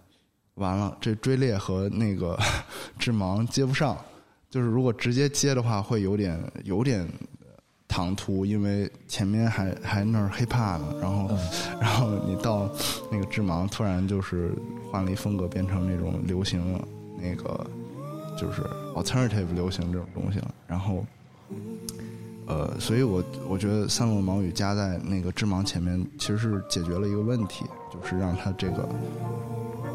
[0.55, 2.39] 完了，这追猎和那个
[2.99, 3.97] 致盲接不上，
[4.49, 7.09] 就是如果直接接的话，会有点有点
[7.89, 11.31] 唐突，因为前面还还那儿 hiphop 呢，然后、
[11.81, 12.71] 然后你到
[13.11, 14.53] 那个致盲，突然就是
[14.91, 16.81] 换了一风格，变成那种流行
[17.21, 17.67] 那个
[18.39, 18.63] 就是
[18.95, 21.05] alternative 流行这种东西了，然后。
[22.47, 28.87] 呃，所以我我觉得三轮盲语加在那个致盲前面，其实是解决了一个问题，就是让它这个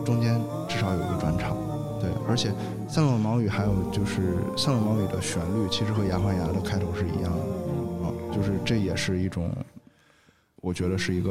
[0.05, 1.55] 中间至少有一个转场。
[1.99, 2.53] 对，而且
[2.87, 9.51] 散落毛雨还有就是散落毛雨的旋律，其实和牙还牙的开头是一样的，啊，就是这也是一种，
[10.61, 11.29] 我觉得是一个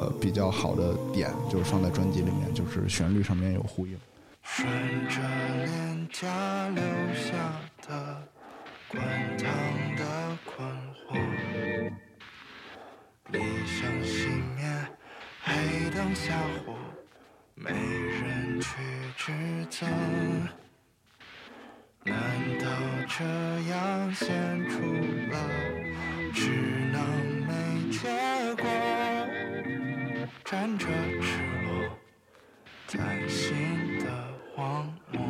[0.00, 3.96] 呃比较好的点，就是放在专辑里面，就是旋律上面有呼应。
[4.42, 4.66] 顺
[5.08, 5.20] 着
[5.64, 6.82] 脸颊留
[7.14, 7.36] 下
[7.86, 8.22] 的
[8.88, 9.00] 滚
[9.36, 9.46] 烫
[9.96, 10.66] 的困
[11.06, 11.92] 惑，
[13.30, 14.26] 理想熄
[14.56, 14.66] 灭，
[15.44, 16.34] 黑灯瞎
[16.66, 16.74] 火，
[17.60, 18.68] 没人去
[19.16, 19.32] 指
[19.68, 19.86] 责。
[22.04, 22.14] 难
[22.58, 22.66] 道
[23.08, 23.24] 这
[23.68, 24.26] 样献
[24.70, 24.78] 出
[25.30, 25.36] 了，
[26.32, 26.50] 只
[26.92, 27.00] 能
[27.46, 28.08] 没结
[28.54, 28.64] 果？
[30.44, 30.86] 站着
[31.20, 31.98] 赤裸。
[32.86, 33.54] 在心
[33.98, 34.06] 的
[34.54, 35.20] 荒漠。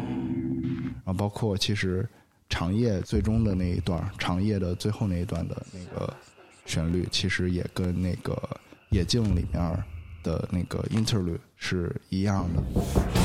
[1.05, 2.09] 然后包括其实
[2.49, 6.15] 长夜最终的那一段，长夜的最后那一段的那个
[6.67, 8.39] 旋律，其实也跟那个
[8.91, 9.85] 野径里面
[10.23, 13.18] 的那个音调率是一样的。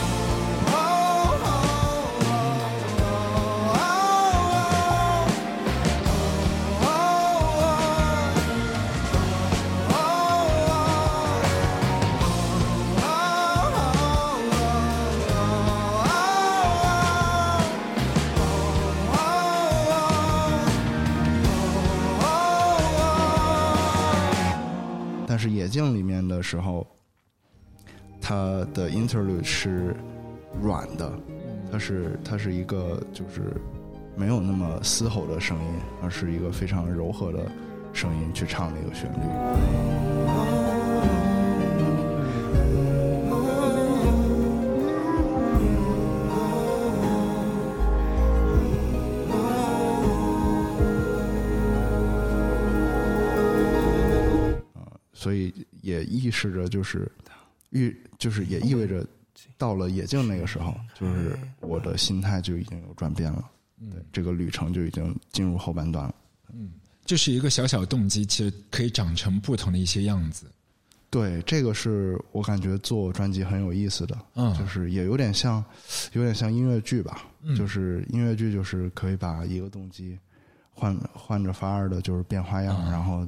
[29.08, 29.96] Interlude 是
[30.62, 31.12] 软的，
[31.72, 33.54] 它是它是一个就是
[34.16, 37.40] 没有那么嘶吼的声音，而是一个非常柔和的
[37.92, 39.18] 声音去唱的一个旋律。
[55.14, 57.10] 所以也意识着就是
[57.70, 59.06] 预就是也意味着
[59.58, 63.44] 到了野径那个时候，就是我的心态就已经有转变了，
[63.92, 66.16] 对这个旅程就已经进入后半段了。
[66.54, 66.72] 嗯。
[67.04, 70.46] 就是一个小小动机，其实可以长成不同的一些样子。
[71.10, 74.58] 对，这个是我感觉做专辑很有意思的，嗯。
[74.58, 75.62] 就是也有点像，
[76.14, 77.54] 有点像音乐剧吧，嗯。
[77.58, 80.18] 就是音乐剧就是可以把一个动机
[80.72, 82.90] 换换着法儿的，就是变花样，嗯。
[82.90, 83.28] 然后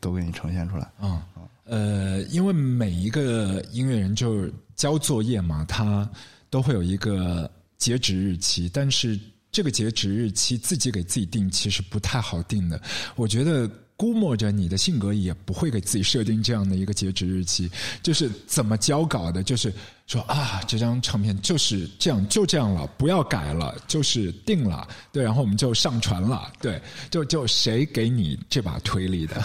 [0.00, 0.90] 都给你呈现出来。
[0.98, 1.28] 啊，
[1.70, 6.08] 呃，因为每一个音乐人就是交作业嘛，他
[6.50, 9.18] 都会有一个截止日期，但是
[9.52, 12.80] 这个截止日期自己给自己定，其实不太好定的。
[13.16, 13.70] 我觉得。
[14.00, 17.70] 估摸着你的性格也不会给自己设定这样的一个截止日期，
[18.02, 19.70] 就是怎么交稿的，就是
[20.06, 29.44] 说啊，这张唱片就是这样，就这样了，不要改了，就是定了，对，然后我们就上传了，对，就就谁给你这把推力的？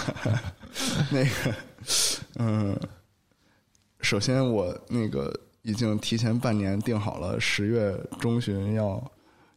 [1.12, 1.54] 那个，
[2.38, 2.78] 嗯，
[4.02, 9.02] 首先我那个已经提前半年订好了十月中旬要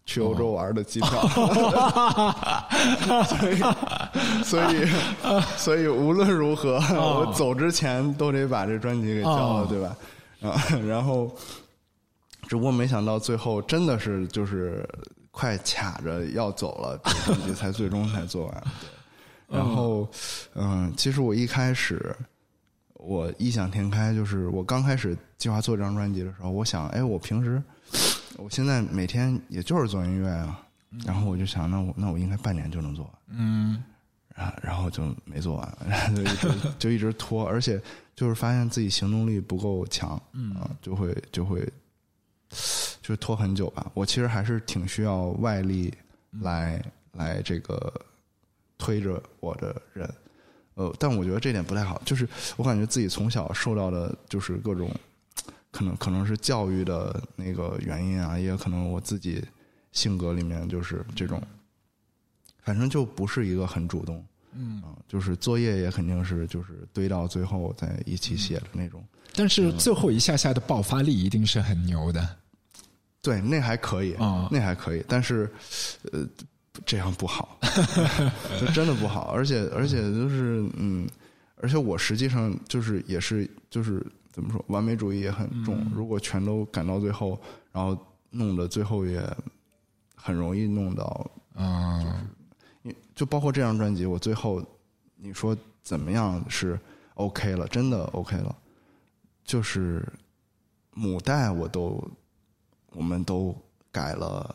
[0.07, 1.29] 去欧洲玩的机票，
[3.25, 3.57] 所以
[4.45, 4.87] 所以
[5.57, 9.97] 所以无论如何，我走之前都得把这专辑给交了，哦对吧？
[10.41, 10.57] 啊，
[10.87, 11.31] 然后
[12.49, 14.89] 只不过没想到最后真的是就是
[15.31, 18.65] 快卡着要走了，这专辑才最终才做完。
[19.49, 20.09] 对然后，
[20.55, 22.15] 嗯，其实我一开始
[22.95, 27.63] 我异想天开，就是我刚开始计划做这张专辑的时候，我想，哎，我平时
[28.37, 30.61] 我现在每天也就是做音乐啊，
[31.07, 33.83] 然后我就想，那我那我应该半年就能做完，嗯
[34.35, 37.81] 然然后就没做完，然后就一直 就一直拖，而且
[38.15, 41.61] 就是发现自己行动力不够强，嗯啊，就会就会
[43.01, 43.91] 就是拖很久吧。
[43.95, 45.93] 我其实还是挺需要外力
[46.41, 46.81] 来
[47.13, 47.93] 来这个
[48.79, 50.09] 推着我的人，
[50.75, 52.27] 呃，但我觉得这点不太好，就是
[52.57, 54.91] 我感觉自己从小受到的就是各种
[55.71, 59.45] 可能可能是教育的那个原因啊，也有可能我自己
[59.93, 61.43] 性格里面就是这种，
[62.63, 64.25] 反正就不是一个很主动。
[64.55, 69.05] 嗯啊，就是作业也肯定是就是堆到最后再一起写的那种。
[69.35, 72.37] 但是最后一下下的爆发力一定是很牛的。
[73.21, 75.53] 对，那还可以啊那还可以，但是
[76.13, 76.27] 呃，
[76.87, 77.59] 这样不好，
[78.61, 79.31] 就真的不好。
[79.33, 81.09] 而且而且就是嗯，
[81.57, 85.91] 而且我实际上就是也是就是怎么说，完美主义也很重。
[85.95, 87.41] 如果全都赶到最后，
[87.73, 87.97] 然后
[88.31, 89.23] 弄得最后也
[90.15, 92.27] 很容易弄到啊，
[92.83, 94.65] 你就包括这张专辑，我最后
[95.17, 96.79] 你说怎么样是
[97.15, 98.55] OK 了，真的 OK 了，
[99.45, 100.07] 就是
[100.93, 102.03] 母带我都
[102.93, 103.57] 我们都
[103.91, 104.55] 改了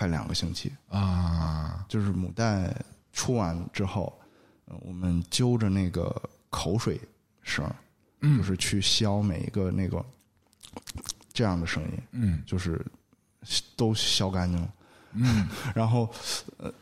[0.00, 2.74] 快两个星期，啊，就是母带
[3.12, 4.18] 出完之后，
[4.64, 6.10] 呃我们揪着那个
[6.48, 6.98] 口水
[7.42, 7.70] 声，
[8.22, 8.38] 嗯。
[8.38, 10.02] 就是去消每一个那个
[11.34, 12.42] 这样的声音，嗯。
[12.46, 12.82] 就是
[13.76, 14.72] 都消干净了。
[15.12, 15.46] 嗯。
[15.76, 16.08] 然后
[16.56, 16.72] 呃，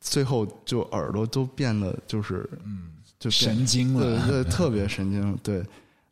[0.00, 5.64] 最后就耳朵都变得就是嗯，就神经了对对， 特别神经，对，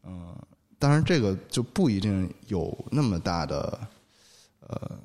[0.04, 0.36] 嗯、
[0.78, 3.88] 当然这个就不一定有那么大的
[4.60, 5.00] 呃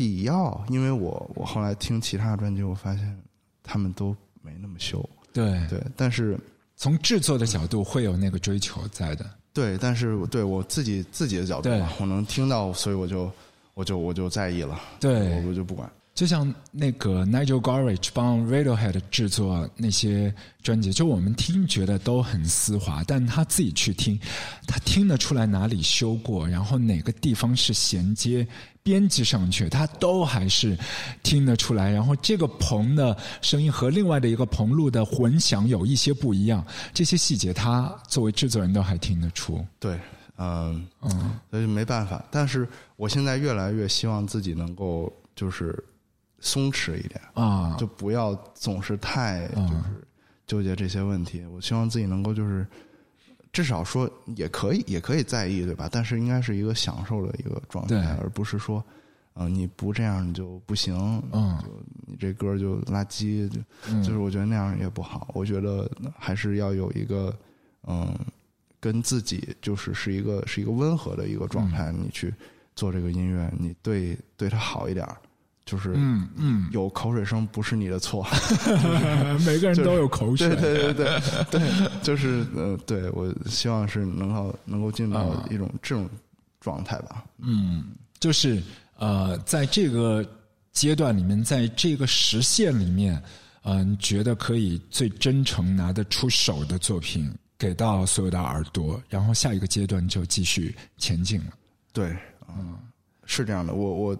[0.00, 3.22] 必要，因为我我后来听其他专辑，我发现
[3.62, 6.40] 他们都没那么修，对对，但是
[6.74, 9.30] 从制作的角度会有那个追求在的。
[9.52, 13.30] 对，但是对我自己自己的角度嘛，我能听到，所以我就
[13.74, 15.92] 我就我就在意了，对我我就不管。
[16.20, 24.20] 就像那个 Nigel Gorage 帮 Radiohead 制作那些专辑，就我们听觉得都很丝滑，但他自己去听，
[24.66, 28.46] 他听得出来哪里修过，然后哪个地方是衔接
[28.82, 30.76] 编辑上去，他都还是
[31.22, 31.90] 听得出来。
[31.90, 36.62] 然后这个棚的声音和另外的一个棚录的混响有一些不一样，
[36.92, 39.64] 这些细节他作为制作人都还听得出。
[39.78, 39.98] 对，
[40.36, 42.22] 嗯嗯所以没办法。
[42.30, 45.82] 但是我现在越来越希望自己能够就是
[46.40, 50.06] 松弛一点，啊，就不要总是太就是
[50.46, 51.44] 纠结这些问题。
[51.46, 52.66] 我希望自己能够就是
[53.52, 55.88] 至少说也可以，也可以在意，对吧？
[55.90, 58.82] 但是应该是一个享受的一个状态，而不是说。
[59.34, 60.92] 嗯、你不这样你就不行，
[61.32, 61.68] 嗯就
[62.04, 65.30] 你这歌就垃圾，就、嗯就是我觉得那样也不好。
[65.32, 67.34] 我觉得还是要有一个，
[67.86, 68.12] 嗯，
[68.80, 72.34] 跟自己就是是一个是一个温和的一个状嗯态，你去
[72.74, 75.16] 做这个音乐，你对对他好一点儿，
[75.70, 78.26] 就是嗯嗯，有口水声不是你的错，
[79.46, 80.48] 每个人都有口水。
[80.48, 86.10] 对对对对对，就是呃，对我希望是能够能够进入到啊一种这种
[86.58, 87.24] 状态吧。
[87.38, 87.84] 嗯，
[88.18, 88.60] 就是
[88.98, 90.28] 呃，在这个
[90.72, 93.22] 阶段里面，在这个时限里面，
[93.62, 101.52] 嗯、你觉得可以最真诚拿得出手的作品给到所有的耳朵，然后下一个阶段就继续前进了。
[101.92, 102.16] 对，
[102.48, 102.76] 嗯，
[103.24, 103.72] 是这样的。
[103.74, 104.16] 我我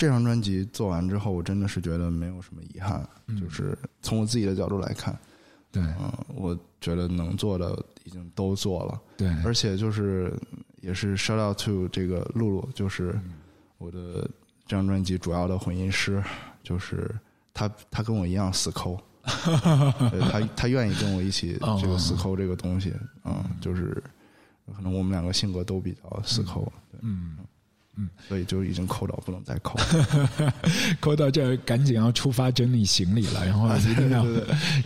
[0.00, 3.06] 这张专辑做完之后，我真的是觉得没有什么遗憾，
[3.38, 5.14] 就是从我自己的角度来看，
[5.70, 5.82] 对。
[5.82, 10.32] 嗯，我觉得能做的已经都做了，对，而且就是
[10.80, 13.14] 也是 shout out to 这个露露，就是
[13.76, 14.22] 我的
[14.66, 16.24] 这张专辑主要的混音师，
[16.62, 17.14] 就是
[17.52, 18.98] 他他跟我一样死抠，
[20.10, 22.94] 对他他愿意跟我一起哦这个死抠这个东西，
[23.26, 24.02] 嗯，就是
[24.74, 27.36] 可能我们两个性格都比较死抠，对，嗯。
[28.28, 29.78] 所以就已经抠到不能再抠，
[31.00, 34.24] 抠到这儿，赶紧要出发整理行李了，然后一定要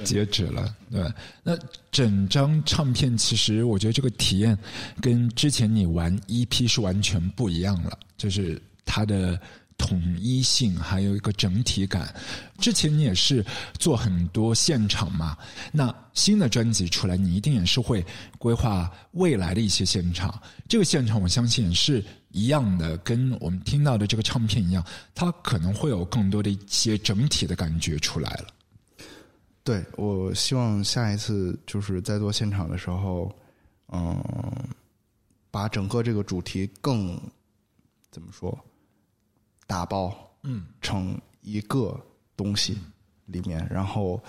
[0.02, 0.74] 截止了。
[0.90, 1.56] 对，那
[1.92, 4.58] 整张唱片其实我觉得这个体验
[5.00, 9.38] 跟之前你玩 EP 是完全不一样了，就是它的
[9.84, 12.14] 统一性还有一个整体感。
[12.58, 13.44] 之前你也是
[13.78, 15.36] 做很多现场嘛，
[15.72, 18.02] 那新的专辑出来，你一定也是会
[18.38, 20.40] 规划未来的一些现场。
[20.66, 24.82] 这个现场我相信也是一样的，跟我们听到的这个唱片一样，
[25.14, 28.46] 它可能会有更多的一些整体的感觉出来了。
[29.62, 33.30] 对我希望下一次就是在做现场的时候，
[33.92, 34.18] 嗯，
[35.50, 37.20] 把整个这个主题更
[38.10, 38.58] 怎么说
[39.66, 41.98] 打包，嗯，成一个
[42.36, 42.78] 东西
[43.26, 44.22] 里面，然后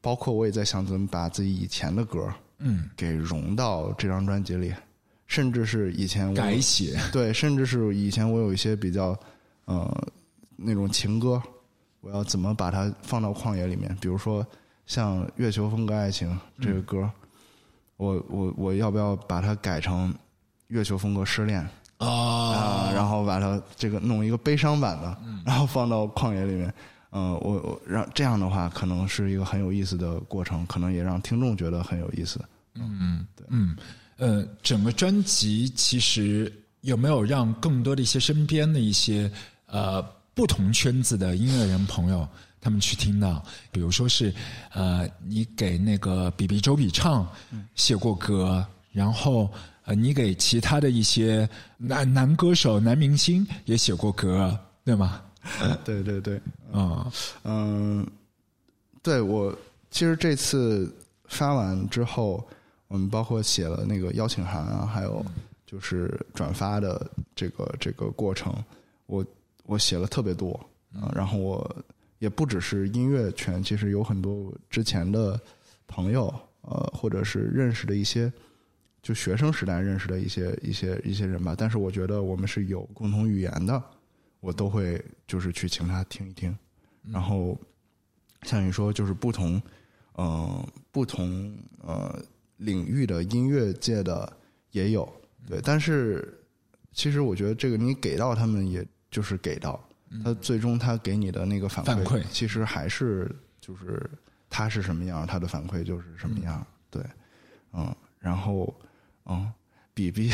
[0.00, 4.72] 包括我也在想怎么把自己以前的歌，嗯，给融到这张专辑里，
[5.26, 9.18] 甚至是以前我改写，对，甚至是以前我有一些比较
[9.66, 10.08] 呃
[10.56, 11.42] 那种情歌，
[12.00, 13.96] 我要怎么把它放到旷野里面？
[14.00, 14.46] 比如说
[14.86, 16.30] 像《月球风格爱情》
[16.64, 17.10] 这个歌，
[17.96, 20.12] 我我我要不要把它改成
[20.68, 21.62] 《月球风格失恋》
[21.98, 22.92] 啊啊？
[22.94, 26.72] 然后把它这个弄一个悲伤版的，然后放到旷野里面。
[27.10, 32.38] 嗯、我我让这样的话，可能是一个很有意思的过程，可能也让听众觉得很有意思。
[32.74, 33.26] 嗯，
[34.18, 39.30] 呃，整个专辑其实有没有让更多的一些身边的一些
[39.66, 40.02] 呃
[40.34, 42.28] 不同圈子的音乐人朋友，
[42.60, 43.42] 他们去听到？
[43.72, 44.32] 比如说是
[44.72, 47.26] 呃，你给那个比比周笔畅
[47.74, 49.50] 写过歌，然后
[49.88, 55.22] 呃，你给其他的一些男男歌手、男明星也写过歌，对吗？
[55.82, 56.38] 对 对对，
[56.70, 57.10] 啊、
[57.44, 58.06] 嗯，
[59.02, 59.50] 对我
[59.90, 62.46] 其实这次发完之后，
[62.88, 65.24] 我们包括写了那个邀请函啊，还有
[65.64, 68.54] 就是转发的这个这个过程，
[69.06, 69.24] 我
[69.64, 70.52] 我写了特别多
[70.94, 71.76] 啊，然后我
[72.18, 75.40] 也不只是音乐圈，其实有很多之前的
[75.86, 76.26] 朋友，
[76.60, 78.30] 呃，或者是认识的一些。
[79.08, 83.82] 就学生时代认识的一些一些一些人吧，但是我觉得我们是有共同语言的，
[84.38, 86.54] 我都会就是去请他听一听，
[87.10, 87.58] 然后
[88.42, 89.62] 像你说，就是不同
[90.12, 92.22] 呃不同呃
[92.58, 94.30] 领域的音乐界的
[94.72, 95.10] 也有
[95.46, 96.38] 对，但是
[96.92, 99.82] 其实我觉得这个你给到他们，也就是给到
[100.22, 104.06] 他最终他给你的那个反反馈其实还是就是
[104.50, 107.02] 他是什么样，他的反馈就是什么样，对，
[107.72, 108.78] 嗯，然后
[109.28, 109.50] 嗯，
[109.94, 110.30] 比比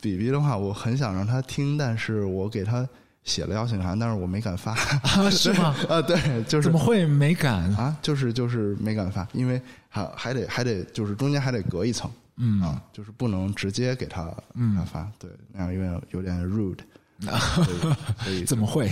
[0.00, 2.88] 比比的话，我很想让他听，但是我给他
[3.24, 4.72] 写了邀请函，但是我没敢发。
[4.72, 5.74] 啊， 是吗？
[5.88, 7.64] 啊，对，就是怎么会没敢？
[7.74, 16.78] 啊，就是就是没敢发，因为还还得还得就是中间还得隔一层，嗯啊，就是不能直接给他嗯他发，对，那样有点有点 rude，
[18.24, 18.90] 所以怎么会？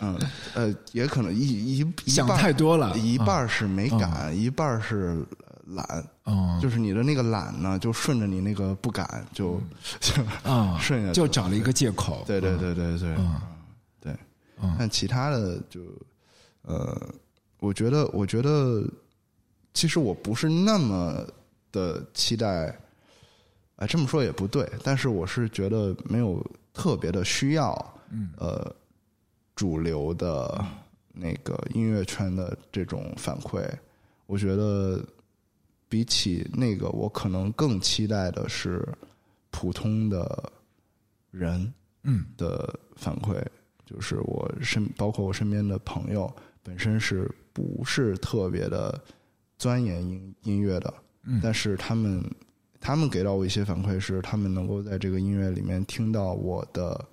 [0.00, 0.18] 嗯
[0.54, 5.24] 呃，也可能一一一想半儿太多了一半是没敢，一半儿是
[5.74, 6.58] 懒，哦。
[6.62, 9.60] 就是你的那个懒呢，就顺着你那个不敢，就
[10.00, 12.22] 就 啊，顺着就找了一个借口。
[12.26, 13.40] 对对对对对，嗯。
[14.00, 14.12] 对。
[14.62, 15.80] 嗯但其他的就，
[16.62, 16.96] 呃，
[17.58, 18.84] 我觉得，我觉得，
[19.74, 21.26] 其实我不是那么
[21.72, 22.78] 的期待，
[23.76, 28.30] 哎，这么说也不对，但是我是觉得没有特别的需要，嗯。
[28.36, 28.72] 呃，
[29.54, 30.64] 主流的
[31.12, 33.68] 那个音乐圈的这种反馈，
[34.26, 35.04] 我觉得
[35.92, 38.82] 比起那个，我可能更期待的是
[39.50, 40.50] 普通的
[41.30, 41.70] 人，
[42.04, 42.24] 嗯。
[42.38, 43.44] 的反馈，
[43.84, 48.98] 就是我身包括我身边的朋友本身是不是特别的
[49.58, 51.38] 钻研音音乐的，嗯。
[51.42, 52.24] 但是他们
[52.80, 57.06] 他们给到我一些反馈是，他们能够在这个音乐里面听到我的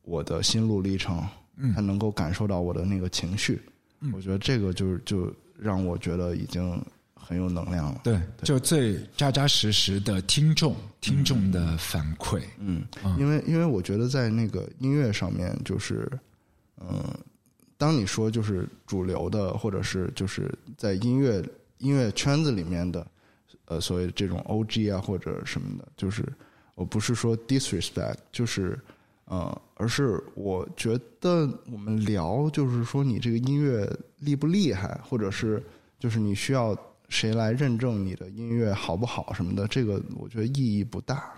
[0.00, 1.22] 我的心路历程，
[1.56, 1.74] 嗯。
[1.74, 3.60] 他能够感受到我的那个情绪，
[4.00, 4.10] 嗯。
[4.14, 6.82] 我觉得这个就就让我觉得已经
[7.26, 8.00] 很有能量了。
[8.04, 12.40] 对，就最扎扎实实的听众听众的反馈。
[12.58, 12.84] 嗯，
[13.18, 16.08] 因为因为我觉得在那个音乐上面，就是，
[16.80, 17.02] 嗯、
[17.76, 20.48] 当你说就是主流的，或者是就是
[20.78, 21.44] 在音乐
[21.78, 23.04] 音乐圈子里面的，
[23.64, 26.24] 呃，所谓这种 OG 啊或者什么的，就是
[26.76, 28.78] 我不是说 disrespect，就是
[29.24, 35.60] 呃，而是我觉得我们聊，就是说你这个音乐厉不厉害，或者是
[35.98, 36.76] 就是你需要
[37.08, 41.34] 谁来认证你的音乐好不好什么的，这个我觉得意义不大。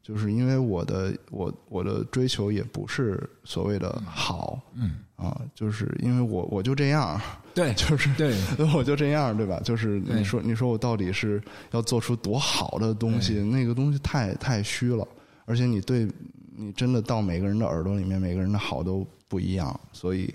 [0.00, 7.20] 就是因为我的我我的追求也不是所谓的好，嗯啊，就是因为我我就这样，
[7.54, 8.34] 对， 就是对，
[8.74, 9.60] 我就这样，对吧？
[9.62, 11.42] 就是你说你说我到底是
[11.72, 13.34] 要做出多好的东西？
[13.44, 15.06] 那个东西太太虚了，
[15.44, 16.08] 而且你对
[16.56, 20.34] 你真的到每个人的耳朵里面，每个人的好都不一样，所以，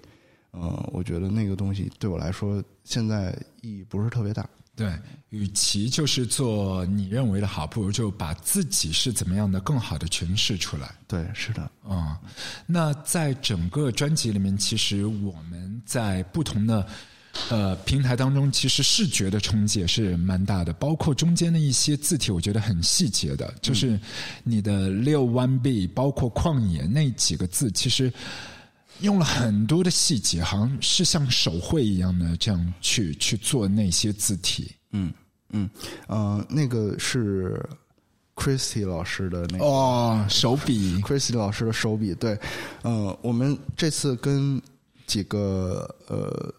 [0.52, 4.48] 呃，我觉得那个东西对我来说现在意义不是特别大。
[4.76, 4.92] 对，
[5.30, 10.96] 与其就是做你认为的好，不如就把自己是怎么样的更好的诠释出来。
[11.08, 12.18] 对，是的，嗯、
[12.66, 16.88] 那在整个专辑里面，其实我们在不同的
[17.50, 24.00] 呃平台当中，其实视觉的冲击也是蛮大的，包括中间的一些字体，我觉得很细节的，就是
[24.44, 28.12] 你的六 one b，包括旷野那几个字，其实。
[29.00, 34.72] 用了很多的细节，好像是像手绘一样的这样去去做那些字体。
[34.92, 35.14] 嗯
[35.50, 35.70] 嗯
[36.08, 37.64] 呃，那个是
[38.36, 41.00] Christy 老师的那个哦，手笔。
[41.02, 42.40] Christy 老师的手笔，对，
[42.82, 44.62] 呃，我们这次跟
[45.06, 46.54] 几个呃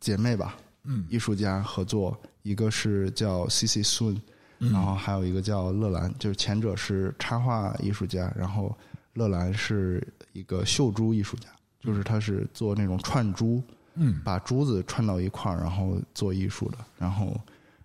[0.00, 1.04] 姐妹吧，嗯。
[1.10, 4.18] 艺术家合作，一个是叫 C C Sun，、
[4.58, 8.74] 然后还有一个叫乐兰，就是前者是插画艺术家，然后
[9.14, 11.48] 乐兰是一个绣珠艺术家，
[11.80, 13.62] 就是他是做那种串珠，
[13.94, 16.78] 嗯把珠子串到一块儿，然后做艺术的。
[16.98, 17.38] 然后，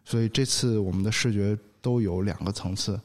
[0.03, 2.99] 所以这次我们的视觉都有两个层次，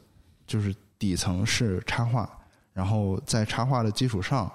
[0.47, 2.29] 就是底层是插画，
[2.73, 4.51] 然后在插画的基础上，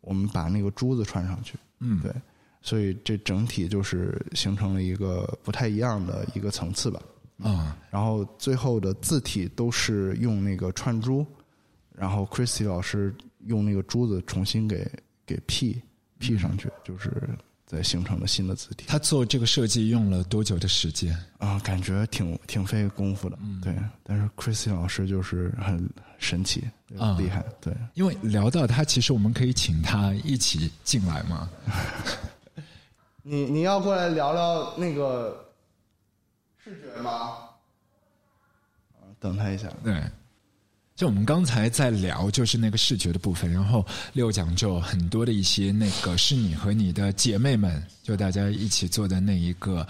[0.00, 1.58] 我们把那个珠子串上去。
[1.80, 2.12] 嗯，对，
[2.62, 7.00] 所以这整体就是形成了一个不太一样的一个层次吧。
[7.42, 11.24] 啊、然后最后的字体都是用那个串珠，
[11.94, 13.14] 然后 Christy 老师
[13.46, 14.86] 用那个珠子重新给
[15.30, 15.80] 给 P
[16.18, 17.12] P 上去，就是
[17.64, 21.16] 再形成了新的字体他做这个设计用了多久的时间？
[21.38, 23.72] 啊，感觉挺挺费功夫的，对。
[24.02, 26.68] 但是 Christy 老师就是很神奇，
[26.98, 27.72] 啊厉害，对。
[27.94, 31.48] 因为聊到他，其实我们可以请他一起进来嘛。
[33.22, 35.48] 你你要过来聊聊那个
[36.58, 37.10] 视觉吗？
[38.98, 39.68] 啊，等他一下。
[39.84, 40.02] 对，
[41.00, 43.82] 就我们刚才在聊，就是那个视觉的部分，然后
[44.12, 49.88] 六讲就很多的一些那个是你和你的姐妹们，就大家一起做的那一个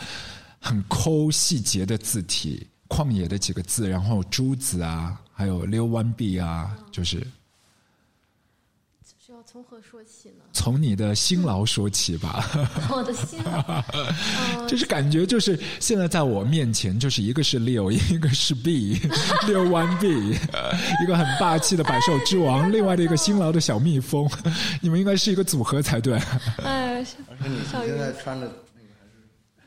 [0.60, 7.26] 很抠细节的字体，旷野的几个字，然后珠子啊，还有六弯臂啊，就是
[9.60, 10.44] 从何说起呢？
[10.54, 12.48] 从你的辛劳说起吧。
[12.90, 13.84] 我的辛劳，
[14.66, 18.98] 就是感觉就是现在在我面前，就是一个是六，一个是 B，
[19.46, 24.26] 六弯 B，一个很霸气的百兽之王，另外的一个辛劳的小蜜蜂，
[24.80, 26.18] 你们应该是一个组合才对。
[26.64, 28.50] 哎，而且你你小鱼现在穿的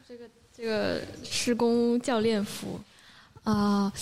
[0.08, 0.26] 这个
[0.58, 2.80] 这个施工教练服
[3.44, 3.94] 啊、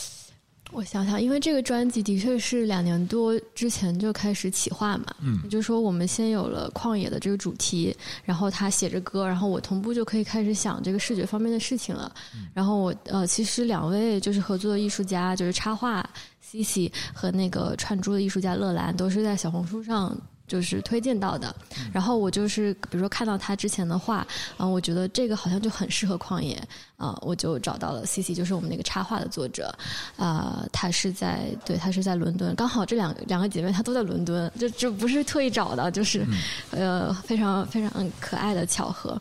[0.72, 12.12] 我想想，因为这个专辑的确是两年多之前就开始企划嘛，嗯也就是说我们先有了旷野的这个主题，然后他写着歌，然后我同步就可以开始想这个视觉方面的事情了。
[12.54, 16.08] 然后我呃，其实两位就是合作的艺术家，就是插画
[16.40, 20.18] C C 和那个串珠的艺术家乐兰，都是在小红书上。
[20.52, 21.56] 就是推荐到的，
[21.94, 24.28] 然后我就是比如说看到他之前的画，
[24.58, 26.62] 啊、我觉得这个好像就很适合旷野，
[26.98, 29.74] 啊、我就找到了 C C，就是我们那个插画的作者，
[30.18, 36.28] 啊、他是在对他是在伦敦，刚好这两两个姐妹她都在伦敦，就这不是特意找的，就是、
[36.72, 39.18] 呃非常非常可爱的巧合，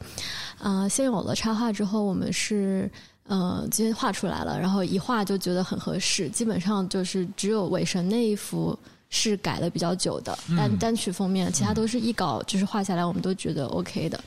[0.58, 2.90] 啊、先有了插画之后，我们是。
[3.32, 8.76] 嗯，今天画出来了，然后一画就觉得很合适，基本上就是只有尾神那一幅
[9.10, 14.18] 是改了比较久的单单曲封面，其他都是一稿，就是画下来我们都觉得 OK 的，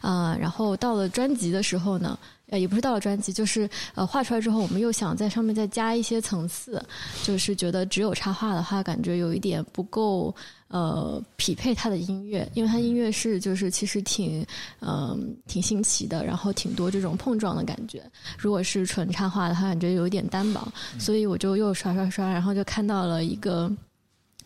[0.00, 2.18] 啊、然后到了专辑的时候呢，
[2.50, 6.84] 呃，也不是到了专辑，就是呃画出来之后，我们又想在上面再加一些层次，
[7.22, 10.34] 就是觉得只有插画的话，感觉有一点不够
[10.66, 14.44] 呃匹配它的音乐，因为它音乐是就是其实挺
[14.80, 18.02] 嗯、挺新奇的，然后挺多这种碰撞的感觉。
[18.36, 20.66] 如果是纯插画的话，感觉有一点单薄，
[20.98, 23.70] 所以我就又刷刷刷，然后就看到了一个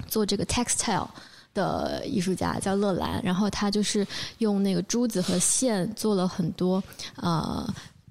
[0.07, 1.09] 做这个 textile。
[1.55, 6.80] 的艺术家叫乐兰，然后他就是用那个珠子和线做了很多
[7.16, 7.66] 呃，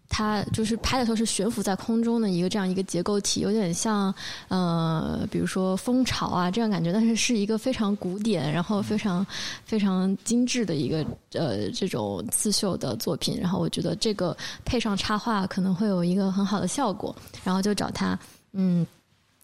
[0.10, 4.14] 他就是拍的时候是悬浮在空中的一个这样一个结构体，有点像
[4.50, 9.26] 呃，比如说蜂巢啊这样感觉，但是是一个非常古典，然后非常
[9.64, 13.40] 非常精致的一个呃这种刺绣的作品。
[13.40, 14.36] 然后我觉得这个
[14.66, 17.16] 配上插画可能会有一个很好的效果，
[17.46, 18.20] 然后就找他
[18.52, 18.86] 嗯。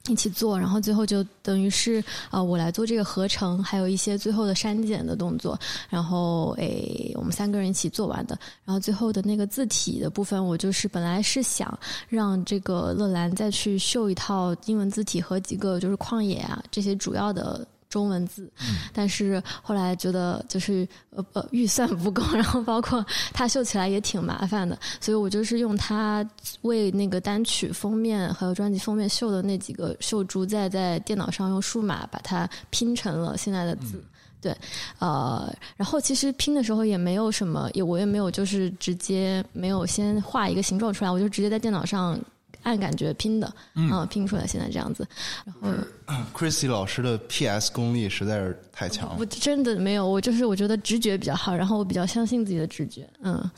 [0.10, 5.58] 一起做，然后最后就等于是呃我来做这个合成，还有一些最后的删减的动作，
[5.90, 8.38] 然后诶我们三个人一起做完的。
[8.66, 11.78] 然后最后的那个字体的部分，我就是本来是想
[12.10, 17.66] 让这个乐兰再去绣一套英文字体和几个就是旷野啊这些主要的。
[17.94, 18.52] 中文字，
[18.92, 26.28] 但是后来觉得就是呃呃预算不够，然后包括它绣起来也挺麻烦的，所以我就是用它
[26.64, 34.04] 为那个单曲封面还有专辑封面绣的那几个绣珠，再在电脑上用数码把它拼成了现在的字。
[34.42, 34.58] 对，
[34.98, 42.20] 呃，然后其实拼的时候也没有什么，也我也没有就是直接没有先画一个形状出来，我就直接在电脑上
[42.64, 45.08] 按感觉拼的，嗯，拼出来现在这样子。
[45.46, 49.26] 然后 Chrissy 老师的 PS 功力实在是太强了我。
[49.26, 53.52] 真的没有，我就是我觉得直觉比较好，然后我比较相信自己的直觉，嗯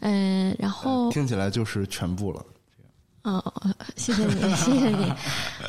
[0.00, 2.44] 嗯，然后听起来就是全部了。
[3.22, 3.42] 哦，
[3.96, 5.12] 谢谢你，谢谢你。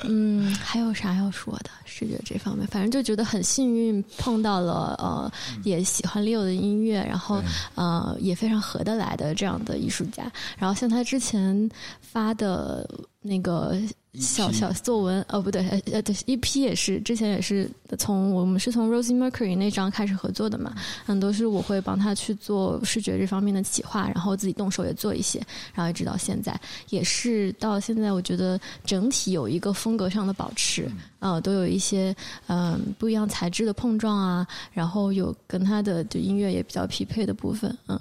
[0.06, 1.70] 嗯，还有啥要说的？
[1.86, 5.32] 视觉这方面，反正就觉得很幸运碰到了呃，
[5.64, 7.39] 也喜欢 Leo 的音乐，然后
[7.76, 10.24] 呃也非常合得来的这样的艺术家。
[10.58, 11.70] 然后像他之前
[12.01, 12.89] 发的
[13.24, 13.76] 那个
[14.19, 17.67] 小小作文，哦不对，呃呃对一批也是之前也是
[17.97, 20.76] 从我们是从 Rosie Mercury 那张开始合作的嘛，
[21.07, 25.41] 嗯，都是我会帮他去做视觉这方面的企划，然后自己动手也做一些，
[25.74, 26.59] 然后一直到现在，
[26.89, 32.15] 也是到现在，我觉得整体有一个风格上的保持，呃，都有一些
[32.47, 37.99] 嗯、不一样材质的碰撞啊，然后有跟他的就音乐也比较匹配的部分，嗯。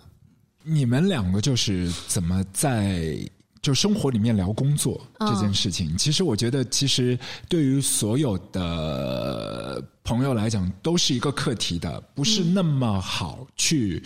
[0.64, 3.18] 你们两个就是怎么在
[3.62, 5.96] 就生活里面聊工作这件事情？
[5.96, 14.02] 其实我觉得，其实对于所有的朋友来讲，都是一个课题的，不是那么好去。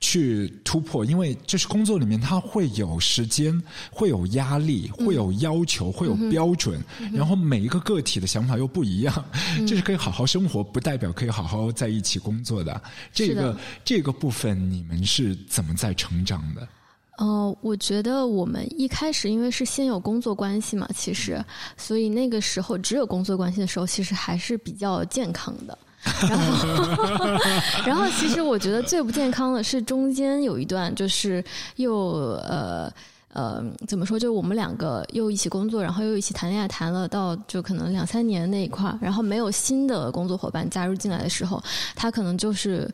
[0.00, 6.80] 去突破，因为就是工作里面，它会有时间，会有压力，会有要求，会有标准，
[7.12, 9.24] 然后每一个个体的想法又不一样，
[9.66, 12.80] 这是可以好好生活，不代表可以好好在一起工作的。
[13.12, 16.68] 这个这个部分，你们是怎么在成长的？
[17.18, 21.44] 呃，我觉得我们一开始因为是先有工作关系嘛，其实，
[21.76, 25.76] 所以那个时候只有工作关系的时候，其实还是比较健康的。
[26.28, 27.38] 然后，
[27.84, 31.44] 然后其实我觉得最不健康的是中间有一段，就是
[31.74, 31.92] 又
[32.46, 32.90] 呃
[33.32, 41.60] 呃怎么说，就我们两个又一起工作，然后又一起谈恋爱，谈了到就可能两三年那一块儿，然后没有新的工作伙伴加入进来的时候，
[41.96, 42.88] 他可能就是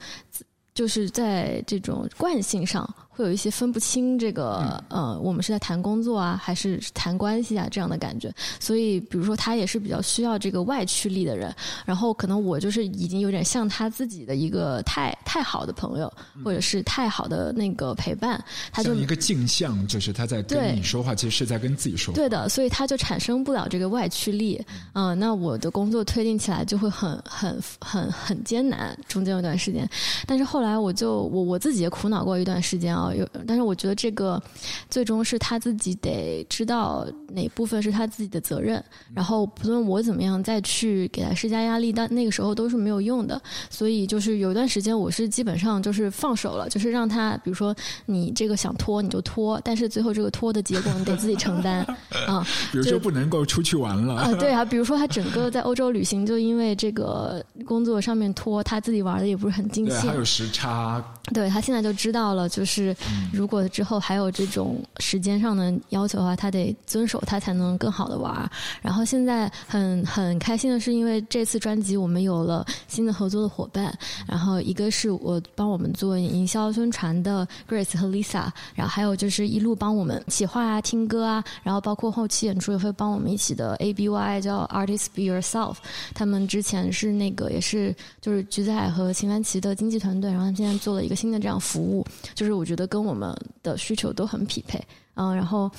[0.72, 8.33] 就是在这种惯性上会有一些分不清这个、呃，我们是在谈工作啊，还是谈关系啊这样的感觉。
[8.59, 11.55] 所以，比如说他也是比较需要这个外驱力的人，
[11.85, 16.12] 然后可能我就是已经有点像他自己的一个太太好的朋友，
[16.45, 18.43] 或者是太好的那个陪伴，
[18.73, 22.17] 他就像一个镜像，就是他在跟你说话，其实是在跟自己说话。
[22.17, 24.61] 对的，所以他就产生不了这个外驱力。
[24.95, 29.89] 嗯、那我的工作推进起来就会很很很很艰难，中间有段时间。
[30.27, 34.41] 但是后来我就我我自己也苦恼过一段时间啊，有，但是我觉得这个
[34.89, 38.83] 最终是他自己得知道哪部分是他自己的责任，
[39.13, 43.41] 然后不论我怎么样再去给他施加压力，但那个时候都是没有用的。
[43.69, 47.75] 所以就是有一段时间我是基本上就是放手了，就是让他，比如说
[48.07, 51.85] 你这个想拖你就拖，但是最后这个拖的结果你得自己承担
[52.29, 52.47] 啊。
[52.71, 60.17] 比如说不能够出去玩了，啊，对啊， 比如说他整个在欧洲旅行，就因为这个工作上面拖，他自己玩的也不是很尽对，兴还。
[60.17, 62.94] 有时差，对他现在就知道了，就是
[63.33, 68.51] 如果之后还有这种时间上的要求的话，他得遵守，他才能更好的玩。
[68.83, 85.77] 然后现在很很开心的是，因为这次专辑我们有了新的合作的伙伴，然后一个是我帮我们做营销宣传的 Grace 和 Lisa，然后还有就是一路帮我们企划啊、听歌啊，然后包括后期演出也会帮我们一起的 ABY 叫 Artist Be Yourself，
[86.15, 94.82] 他们之前是那个也是就是橘子海和秦凡奇的经纪团队，然后他们现在做了一个新的这样服务，就是我觉得跟我们的需求都很匹配，
[95.14, 95.70] 嗯，然后。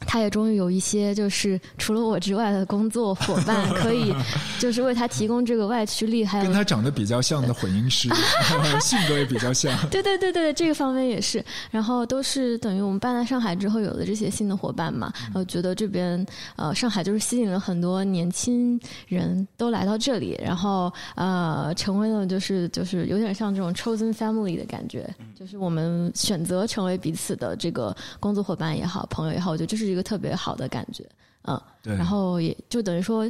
[0.00, 4.14] 他也终于有一些就是除了我之外的工作伙伴， 可以
[4.58, 8.08] 就是为他提供这个外驱力，还有跟他长得比较像的混音师，
[8.80, 9.74] 性格也比较像。
[9.88, 11.42] 对对对对，这个方面也是。
[11.70, 16.24] 然后都是等于我们搬来上海之后有了这些新的伙伴嘛，我觉得这边
[16.56, 18.78] 呃上海就是吸引了很多年轻
[19.08, 31.04] 人都来到这里，然后呃成为了就是就是有点像这种 chosen family 的感觉，就是我们选择成为彼此的这个工作伙伴也好，朋友也好，我觉得就是一个特别好的感觉。
[31.48, 33.24] 嗯，对然后也就等于说，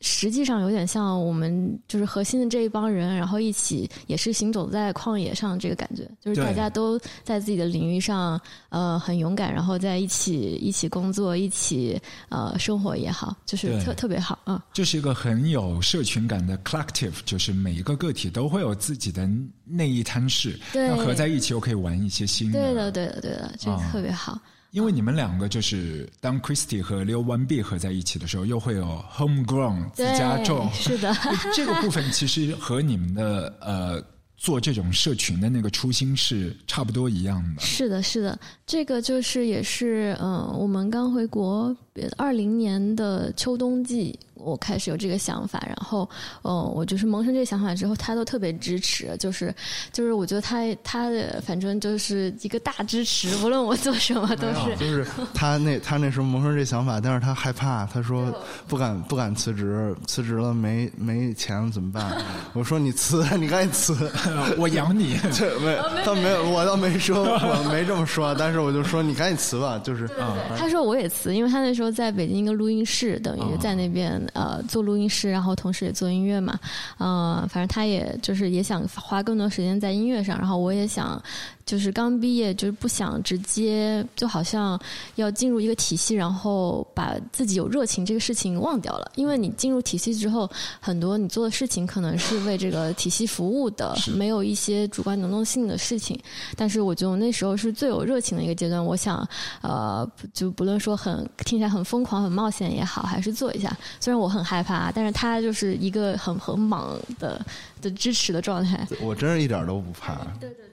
[0.00, 8.40] 实际上有点像我们就是核心的这一帮人，然后一起也是行走在旷野上这个感觉，就是大家都在自己的领域上，
[8.70, 14.58] 呃，很勇敢，然后在一起一起工作，一起呃生活也好，就是特特别好，嗯。
[14.72, 19.28] 就是一个很有社群感的 collective，就是每一个个体都会有自己的
[19.66, 24.40] 那一摊事，对那合在一起又可以玩一些新的对的，对的，对的，这个啊特别好。
[24.70, 31.12] 因为你们两个就是当 Christy 和 Leo One B 合在一起的时候，又会有 homegrown 自对，家种，是的，
[31.54, 34.02] 这个部分其实和你们的呃
[34.36, 37.60] 做这种社群的那个初心是差不多一样的。
[37.60, 41.76] 是的，是的，这个就是也是嗯、呃我们刚回国
[42.16, 46.08] 二零年的秋冬季，我开始有这个想法，然后
[46.42, 49.54] 嗯、呃我就是萌生这个想法之后，他都特别支持，就是
[49.92, 54.76] 就是我觉得他他的反正就是一个大支持，无论我做什么都是。
[54.76, 58.32] 就是他那他那时候萌生这想法，但是他害怕，他说
[58.66, 62.16] 不敢不敢辞职，辞职了没没钱怎么办？
[62.54, 64.10] 我说你辞， 你赶紧辞。
[64.56, 76.58] 我养你， 这没他没有，我倒没说，我没这么说，但是我就说你赶紧辞吧，就是啊，他说我也辞，因为他那时候在北京一个录音室，等于在那边、呃做录音师，然后同时也做音乐嘛，
[76.98, 81.22] 呃，反正他也就是也想花更多时间在音乐上，然后我也想
[81.70, 84.76] 就是刚毕业就是不想直接就好像
[85.14, 90.50] 要进入一个体系，然后把自己有热情这个事情忘掉了，因为你进入体系之后，
[90.80, 96.20] 很多你做的事情可能是为这个体系服务的，没有一些主观能动性的事情。
[96.56, 99.24] 但是我觉得我那时候是最有热情的一个阶段，我想，
[99.62, 100.04] 呃，
[100.34, 103.72] 就不论说很听起来很疯狂、很冒险也好，还是做一下。
[104.00, 107.40] 虽然我很害怕，但是他就是一个很很莽的
[107.80, 108.84] 的支持的状态。
[109.00, 110.16] 我真是一点都不怕。
[110.40, 110.69] 对对，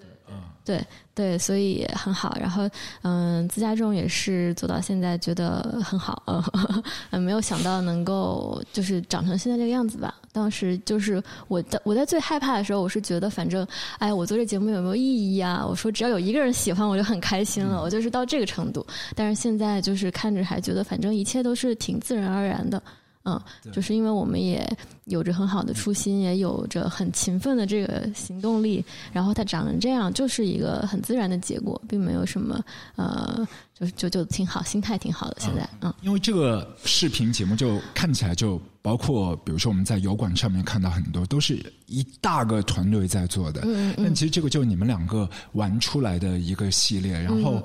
[1.39, 2.38] 所以也很好。
[2.39, 2.70] 然后，
[3.01, 6.22] 嗯，自家种也是做到现在，觉得很好。
[7.11, 10.13] 嗯，没有想到能够就是长成现在这个样子吧。
[10.32, 13.65] 当时就是我在我在最害怕的时候，我是觉得反正，
[13.97, 15.01] 哎，我做这节目有没有意
[15.36, 15.65] 义啊？
[15.68, 17.82] 我说只要有一个人喜欢，我就很开心了。
[17.82, 18.86] 我就是到这个程度。
[19.15, 22.82] 但是现在就是看着还觉得，反正一切都是挺自然而然的。
[23.28, 23.42] 嗯，
[23.74, 24.66] 就是因为我们也
[25.06, 32.64] 有着很好的初心，也有着很勤奋的这个行动力，然后它长成这样，就是一个很自然的结果，并没有什么
[32.96, 33.46] 呃，
[33.78, 35.38] 就就就挺好，心态挺好的。
[35.40, 47.62] 现在，嗯，因为这个视频节目就看起来就包括，比如说我们在油管上面看到很多都是一大个团队在做的，嗯嗯但其实这个就是你们两个玩出来的一个系列，然后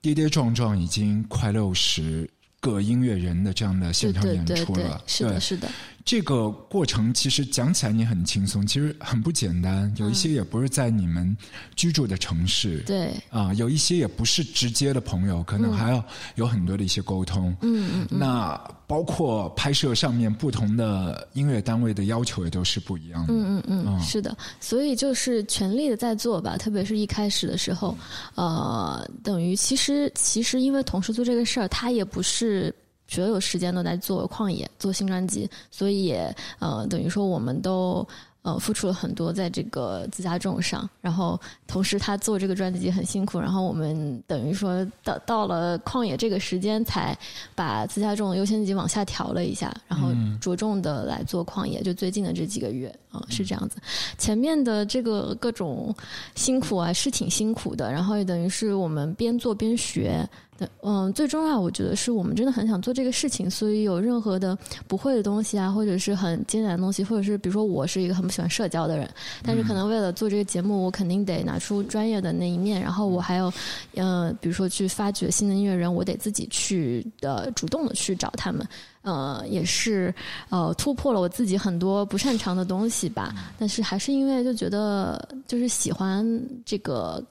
[0.00, 2.28] 跌跌撞撞已经快六十。
[2.64, 5.40] 个音乐人的这样的现场演对对对出了，，是的，对。
[5.40, 5.68] 是的，
[6.04, 9.90] 这个过程其实讲起来你很轻松，其实很不简单。
[9.96, 11.34] 有一些也不是在你们
[11.74, 17.56] 居住的城市，对，啊、有一些也不是直接的朋友，可能还要有很多的一些沟通。
[17.62, 18.54] 嗯嗯那
[18.86, 23.32] 包括拍摄上面不同的音乐单位的要求也都是不一样的。
[23.32, 27.96] 嗯嗯嗯，是的，所以就是全力的在做吧，特别是一开始的时候，
[28.34, 32.74] 呃，等于其实其实因为同时做这个事儿，他也不是。
[33.06, 38.06] 所有时间都在做旷野，做新专辑，所以也呃，等于说我们都
[38.42, 47.16] 呃付出了很多在这个自家种上，然后同时他做这个专辑很辛苦，然后我们等于说到到了旷野这个时间才
[47.54, 50.08] 把自家种优先级往下调了一下，然后
[50.40, 52.94] 着重的来做旷野，就最近的这几个月
[53.28, 53.76] 是这样子。
[54.18, 55.94] 前面的这个各种
[56.34, 60.28] 辛苦啊是挺辛苦的，然后也等于是我们边做边学。
[60.56, 64.56] 的嗯，最重要，我觉得是我们真的很想做这个事情，所以有任何的
[64.86, 69.10] 不会的东西啊，或者是很艰难的东西，或者是比如说我是一个很不喜欢社交的人，
[69.42, 73.52] 但是可能为了做这个节目，我肯定得拿出专业的那一面，然后我还有，
[73.96, 78.64] 呃，比如说去发掘新的音乐人，我得自己去呃主动的去找他们。
[79.04, 80.12] 呃，也是
[80.48, 86.26] 呃突破了我自己很多不擅长的东西吧，但是还是因为就觉得就是喜欢
[86.64, 87.22] 这个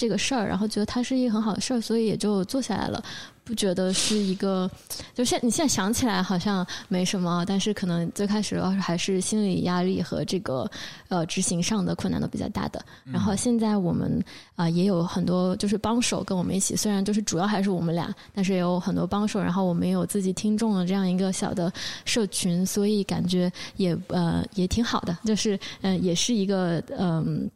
[0.00, 3.04] 这个事儿，然后觉得它是一个很好的事儿，所以也就做下来了。
[3.42, 4.70] 不觉得是一个，
[5.12, 10.70] 就现你现在想起来好像没什么，但是可能最开始的话还是心理压力和这个
[11.08, 12.82] 呃执行上的困难都比较大的。
[13.04, 14.22] 然后现在我们
[14.54, 19.40] 啊、也有很多就是帮手跟我们一起，虽然就是主要还是我们俩，但是也有很多帮手。
[19.40, 21.72] 然后我们也有自己听众的这样一个小的
[22.04, 27.50] 社群，所以感觉也呃也挺好的，就是嗯、呃也是一个嗯。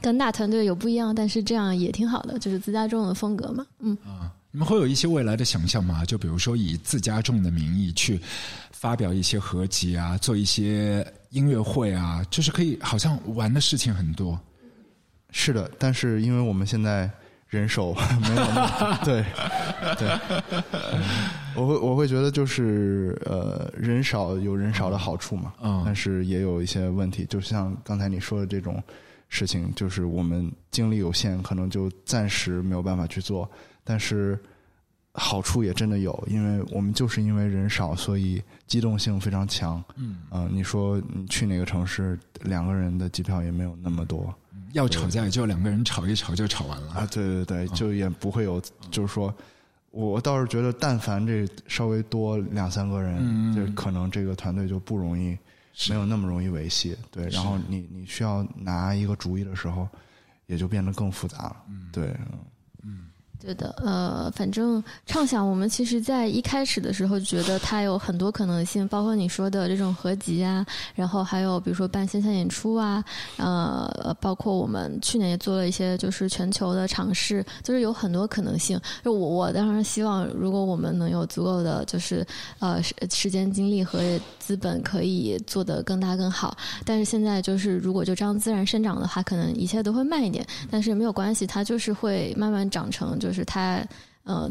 [0.00, 3.96] 跟大团队有不一样，但是这样也挺好的，就是自家种的风格嘛，嗯。
[4.52, 6.04] 你们会有一些未来的想象吗？
[6.04, 8.20] 就比如说以自家众的名义去
[8.72, 14.36] 发表一些合集啊，做一些音乐会啊，就是可以好像玩的事情很多。
[15.30, 17.08] 是的，但是因为我们现在
[17.46, 19.24] 人手没有那么 对，
[21.54, 28.82] 我会我会觉得就是呃，人少有人少的好处嘛，嗯但是也有一些问题，就像刚才你说的这种
[29.30, 33.50] 事情，就是我们精力有限，可能就暂时没有办法去做，
[33.82, 34.38] 但是
[35.12, 39.82] 好处也真的有，因为我们就是因为人少，所以机动性非常强。
[39.96, 44.34] 嗯，嗯、你说你去哪个城市，两个人的机票也没有那么多
[44.72, 46.92] 要吵架也就两个人吵一吵就吵完了。
[46.92, 48.60] 啊，对对对，就也不会有，
[48.90, 49.34] 就是说。
[49.92, 55.36] 我倒是觉得，但凡这稍微多两三个人，嗯就可能这个团队就不容易，
[55.88, 56.96] 没有那么容易维系。
[57.10, 59.88] 对，然后你你需要拿一个主意的时候，
[60.46, 61.64] 也就变得更复杂了。
[61.92, 62.38] 对，嗯
[63.42, 70.64] 对的，呃，反正畅想，我们其实在一开始的时候觉得它有很多可能性，包括你说的这种合集啊，
[70.94, 73.02] 然后还有比如说办线下演出啊，
[73.38, 78.78] 呃，包括我们去年也做了一些就是全球的尝试，就是有很多可能性。
[79.02, 82.26] 就我我当然希望，如果我们能有足够的就是
[82.58, 83.98] 呃时时间精力和
[84.38, 86.54] 资本，可以做得更大更好。
[86.84, 93.84] 但是现在就是如果就这样自然生长的话，可能一切都会慢一点，但是没有关系，它就是会慢慢长成，就是它
[94.24, 94.50] 呃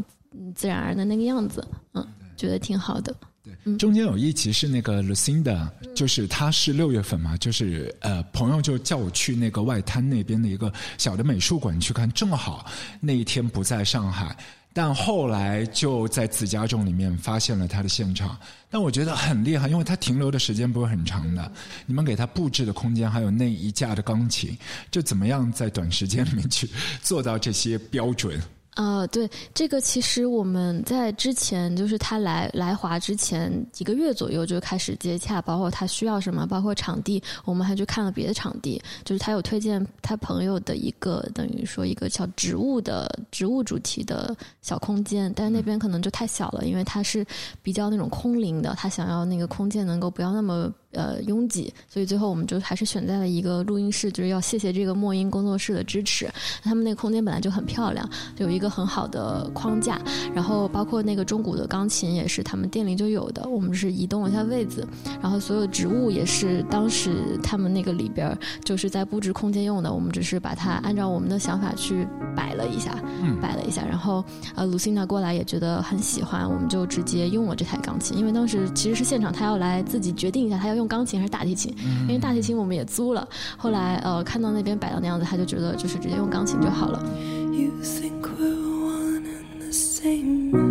[0.55, 3.15] 自然而然的那个样子，嗯，觉得挺好的。
[3.41, 12.65] 对中间有一集是那个 Lucinda，就是她是六月份嘛，就是呃朋友就叫我去那个外滩那边的一个小的美术馆去看，正好
[12.99, 14.35] 那一天不在上海。
[14.71, 18.37] 但后来就在自家众里面发现了他的现场，
[18.69, 21.51] 但我觉得很厉害，因为他停留的时间不是很长的。
[21.87, 24.55] 你们给他布置的空间，还有那一架的钢琴，
[24.91, 26.69] 就怎么样在短时间里面去
[27.01, 28.39] 做到这些标准？
[28.75, 47.25] 呃，对，这个其实我们在之前，就是他来来华之前几个月左右就开始接洽，包括他需要什么，包括场地，我们还去看了别的场地，就是他有推荐他朋友的一个等于说一个小植物的植物主题的小空间，但是那边可能就太小了，因为它是
[47.61, 56.29] 比较那种空灵的，他想要那个空间能够不要那么呃拥挤，所以最后我们就还是选在了一个录音室，就是要谢谢这个墨音工作室的支持，
[56.63, 60.01] 他们那个空间本来就很漂亮，就有一个很好的框架，
[60.33, 64.87] 然后包括那个中古的钢琴也是他们店里就有的，我们是移动了一下位子，
[65.21, 72.97] 然后所有植物也是当时他们那个里边就是在布置空间用的，我们只是把它按照我们的想法去摆了一下，
[73.41, 74.23] 摆了一下，然后
[74.55, 81.75] 呃卢辛娜过来也觉得很喜欢，我们就直接用了这台钢琴，因为当时其实是现场他要来自己决定一下他要用钢琴还是大提琴，
[82.07, 83.27] 因为大提琴我们也租了，
[83.57, 87.03] 后来呃看到那边摆到那样子，他就觉得就是直接用钢琴就好了。
[87.51, 90.68] You think we're one and the same.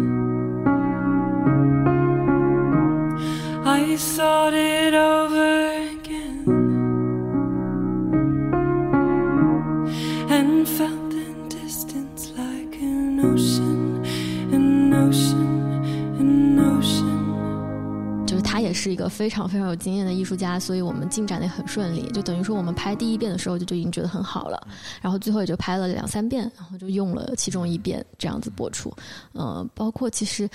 [19.19, 22.09] 非常非常有经验的艺术家，所以我们进展的很顺利。
[22.13, 24.65] 就等于说我们拍第一遍的时候就就已经觉得很好了，
[25.03, 28.95] 然后最后也就拍了两三遍，然后就用了其中一遍这样子播出。
[29.33, 30.49] 呃，包括其实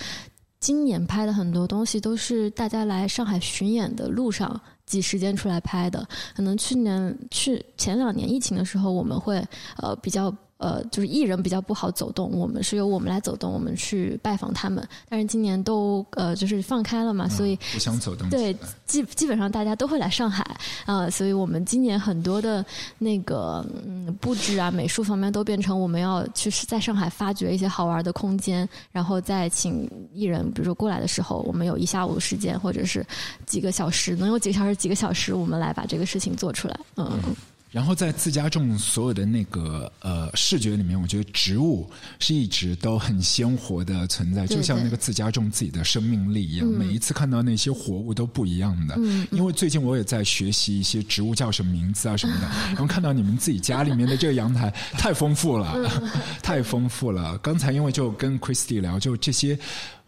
[0.61, 6.07] 今年拍的很多东西都是大家来上海巡演的路上挤时间出来拍的。
[6.33, 9.45] 可能去年去前两年疫情的时候，我们会
[9.75, 10.33] 呃比较。
[10.57, 14.87] 呃，就是艺人比较不好走动，我们是由我们来走动，我们去拜访他们。
[15.09, 20.43] 但是今年都呃就是放开了嘛，所以不想走动对，基基本上大家都会来上海
[20.85, 22.65] 啊、呃所以我们今年很多的
[22.97, 33.05] 那个嗯布置啊、美术方面都变成我们要去在上海发掘一些好玩的空间，然后再请艺人，比如说过来的时候，我们有一下午时间或者是
[33.45, 36.79] 几个小时，能有几个小时、几个小时，我们来把这个事情做出来。
[36.95, 37.35] 嗯嗯，
[37.73, 46.67] 然后在自家种所有的那个呃视觉里面，我觉得植物是一直都很鲜活的存在，就像那个自家种自己的生命力一样。
[46.67, 48.93] 每一次看到那些活物都不一样的。
[48.99, 56.11] 嗯因为最近我也在学习一些植物叫什么名字啊什么的， 然后看到你们自己家里面的这个阳台太丰富了，嗯
[56.43, 57.35] 太丰富了。
[57.39, 59.57] 刚才因为就跟 Christy 聊，就这些。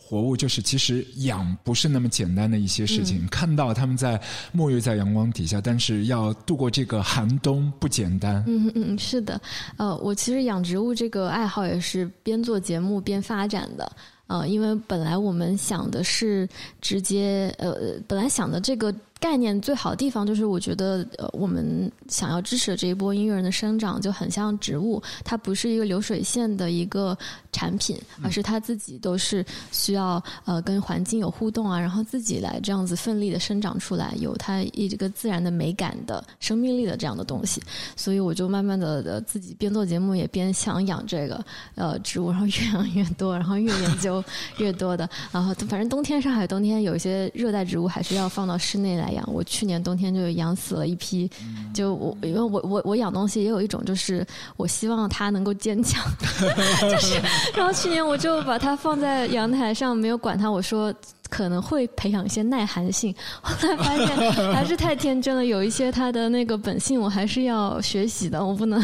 [0.07, 4.21] 活物就是其实养不是那么简单的一些事情，嗯看到他们在
[4.55, 8.43] 沐浴在阳光底下，但是要度过这个寒冬不简单。
[8.45, 9.41] 嗯嗯，是的，
[9.77, 13.91] 呃，我其实养植物这个爱好也是边做节目边发展的。
[14.27, 16.47] 呃，因为本来我们想的是
[16.81, 18.93] 直接，呃，本来想的这个
[19.25, 27.17] 概念最好的地方就是，我觉得呃，我们想要支持的这一波音乐人的生长，就很像植物，它不是一个流水线的一个
[27.51, 37.59] 产品，而是它自己都是需要呃跟环境有互动啊，然后自己来这样子奋力的生长出来，有它一这个自然的美感的生命力的这样的东西。
[37.95, 44.23] 所以我就慢慢的的自己边做节目也边想养这个呃植物，然后越养越多，然后越研究
[44.59, 49.27] 越多的，然后反正冬天上海冬天有一些热带植物还是要放到室内来养。
[49.33, 51.29] 我去年冬天就养死了一批，
[51.73, 56.01] 就我因为我我我养东西也有一种就是我希望它能够坚强，
[56.89, 57.19] 就是
[57.55, 60.93] 然后去年我就把它放在阳台上没有管它，我说。
[61.27, 68.79] 可能会培养一些耐寒性，后来发现还是太天真了，有一些它的那个本性我还是要学习的，我不能。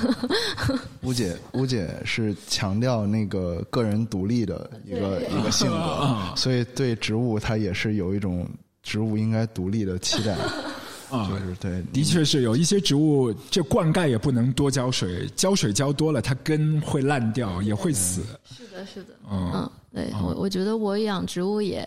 [1.03, 8.45] 吴姐，吴姐是强调那个个人独立的一个一个性格， 所以对植物它也是有一种
[8.84, 10.36] 植物应该独立的期待。
[11.11, 18.21] 啊就是对，的确是有一些植物，这灌溉也不能多浇水，浇水浇多了，它根会烂掉，也会死。
[18.45, 21.86] 是的，是的，嗯嗯，对我我觉得我养植物也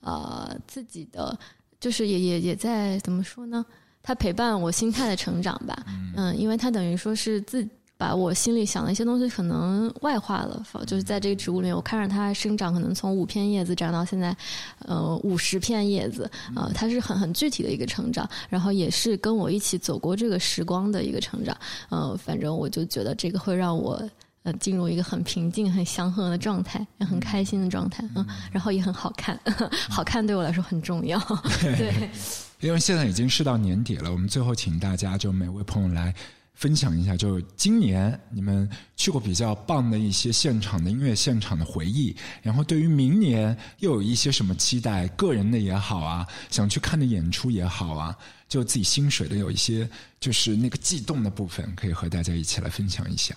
[0.00, 1.34] 呃自己的
[1.80, 3.64] 就是也也也在怎么说呢？
[4.02, 5.82] 它陪伴我心态的成长吧，
[6.14, 7.66] 嗯，因为它等于说是自。
[7.98, 14.36] 把我心里想的一些东西可能外化了，就是在这个植物里面，我看着它生长，可能从五片叶子长到现在，
[14.80, 21.56] 呃，五十片叶子，呃，它是很很具体的一个成长，然后也是跟我一起走过这个时光的一个成长，
[21.88, 24.02] 呃，反正我就觉得这个会让我
[24.42, 29.40] 呃进入一个很平静、很祥和的状态，也很开心的状态，嗯，然后也很好看，
[29.88, 31.18] 好看对我来说很重要，
[31.60, 32.10] 对。
[32.60, 36.14] 因为现在已经是到年底了，我们最后请大家就每位朋友来
[36.56, 48.16] 分享一下，就今年你们去过比较棒的一些现场的音乐现场的回忆，然后对于明年又有一些什么期待，个人的也好啊，想去看的演出也好啊，
[48.48, 49.88] 就自己心水的有一些
[50.18, 53.36] 就是那个悸动的部分，可以和大家一起来分享一下。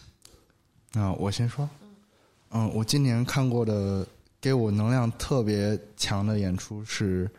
[0.94, 1.70] 那，我先说，
[2.52, 4.08] 嗯，我今年看过的
[4.40, 7.30] 给我能量特别强的演出是，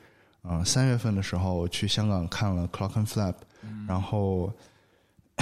[0.44, 3.34] 嗯，三月份的时候去香港看了 Clock and Flap，、
[3.88, 4.52] 然后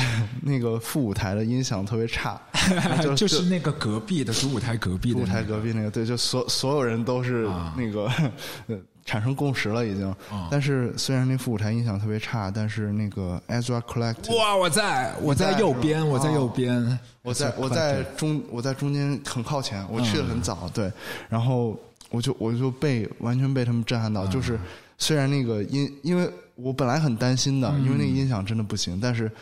[0.42, 2.40] 那个副舞台的音响特别差，
[3.02, 8.04] 就就是那个隔壁的主舞台隔壁的、副舞台隔壁那个，对，就所所有人都是啊那个、
[8.66, 8.78] 呃
[9.08, 10.06] 产生共识了已经。
[10.30, 10.48] 啊。
[10.50, 20.92] 但是虽然那副舞台音响特别差，但是那个 Ezra Collective 哇，我在我在在右边，我在右哦边，我在我在中我在中间很靠前，我去的很早，对，
[21.30, 21.74] 然后
[22.10, 24.60] 我就我就被完全被他们震撼到，就是
[24.98, 29.32] 虽然那个音，因为我本来很担心的，因为那个音响真的不行，但是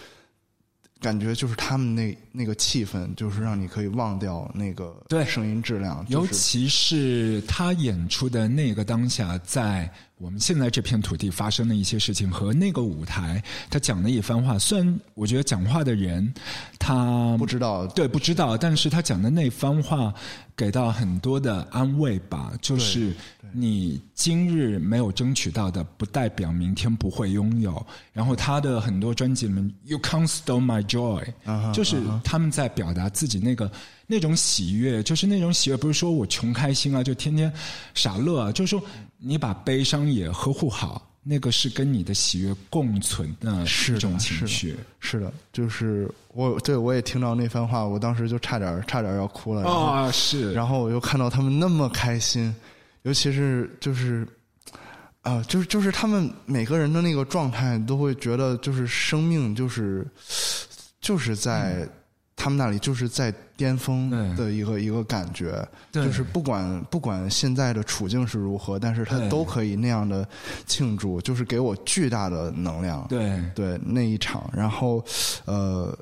[1.00, 5.24] 感觉就是他们那那个气氛，就是让你可以忘掉那个对。
[5.26, 6.32] 声音质量，就是。
[6.32, 16.32] 尤其是他演出的那个当下，在我们现在这片土地发生的一些事情和那个舞台，他讲的一番话，虽然我觉得讲话的人
[16.78, 17.86] 他不知道。
[17.88, 20.14] 对不知道，但是他讲的那番话
[20.56, 23.14] 给到很多的安慰吧，就是
[23.52, 27.86] 你今日没有争取到的，不代表明天不会拥有。
[28.14, 31.26] 然后他的很多专辑里面，You can't steal my joy，、
[31.74, 33.70] 就是他们在表达自己那个
[34.06, 37.52] 那种喜悦，就是那种喜悦，不是说我穷开心啊，就天天
[37.94, 38.82] 傻乐啊，就是说
[39.18, 44.76] 你把悲伤也呵护好，那个是跟你的喜悦共存的是的一种情是的绪。
[45.00, 52.54] 是的，就是我对我也听到那番话，我当时就差点差点要哭了，啊，是，然后我又看到他们那么开心，
[53.02, 54.26] 尤其是就是，
[55.22, 60.06] 啊、就是就是他们每个人的那个状态，都会觉得就是生命就是
[61.00, 61.88] 就是在
[62.36, 70.28] 他们那里就是在巅峰的一个一个感觉，就是不管不管现在的处境是如何，但是他都可以那样的
[70.66, 73.06] 庆祝，就是给我巨大的能量。
[73.08, 75.02] 对，对那一场，然后
[75.46, 75.96] 呃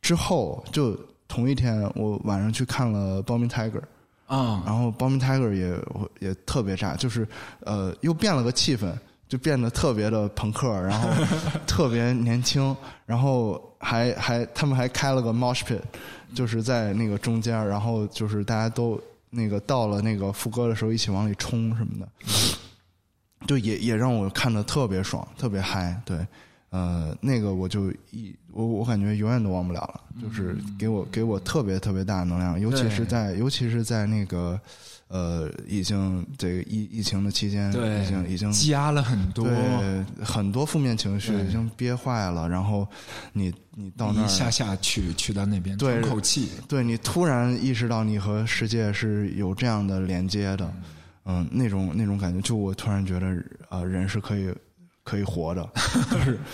[0.00, 0.96] 之后就
[1.26, 3.80] 同一天，我晚上去看了《Bombing Tiger》，
[4.26, 5.74] 啊，然后《Bombing Tiger 也》
[6.20, 7.26] 也特别炸，就是
[7.60, 8.92] 呃又变了个气氛，
[9.28, 11.08] 就变得特别的朋克， 然后
[11.66, 15.80] 特别年轻，然后还还他们还开了个 mosh pit，
[16.34, 19.00] 就是在那个中间，然后就是大家都
[19.30, 22.08] 那个到了那个副歌的时候一起往里冲什么的，
[23.46, 26.26] 就也也让我看的特别爽，特别嗨，对。
[26.70, 34.56] 呃，那个我就一我我感觉永远都忘不了了，就是给我给我特别特别大的能量，尤其是在尤其是在那个
[35.10, 42.86] 呃已经这个疫疫情的期间，对，已经已经积压了很多，对很多负面情绪已经憋坏了，然后
[43.32, 50.72] 你你到那儿一下下去去到那边对喘口气，对你突然意识到你和世界是有这样的连接的，
[51.24, 53.26] 嗯，那种那种感觉，就我突然觉得
[53.68, 54.54] 呃，人是可以
[55.10, 55.68] 可以活着，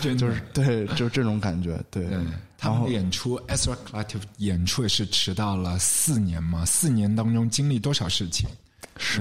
[0.00, 2.06] 真 就是对，就是这种感觉，对。
[2.06, 2.18] 对，
[2.56, 8.48] 他们演出 Ezra Collective 演出也是迟到了四年嘛，四年当中经历多少事情？
[8.96, 9.20] 是，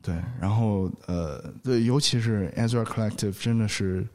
[0.00, 4.06] 对，然后呃，对，尤其是 Ezra Collective 真的是，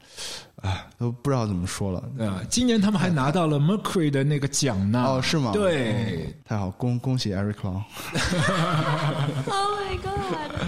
[0.62, 2.02] 哎，都不知道怎么说了。
[2.16, 5.04] 对啊，今年他们还拿到了 Mercury 的那个奖呢。
[5.04, 5.52] 哦，是吗？
[5.52, 7.82] 对，太好，恭恭喜 Eric Long。
[9.46, 10.66] Oh my god！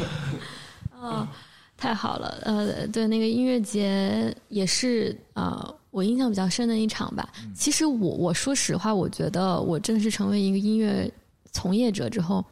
[1.00, 1.28] 哦，
[1.84, 2.38] 太好了。
[2.44, 7.28] 呃，对，那个音乐节也是呃，我印象比较深的一场吧。
[7.54, 11.12] 其实我我说实话，我觉得我正式成为一个音乐
[11.52, 12.42] 从业者之后。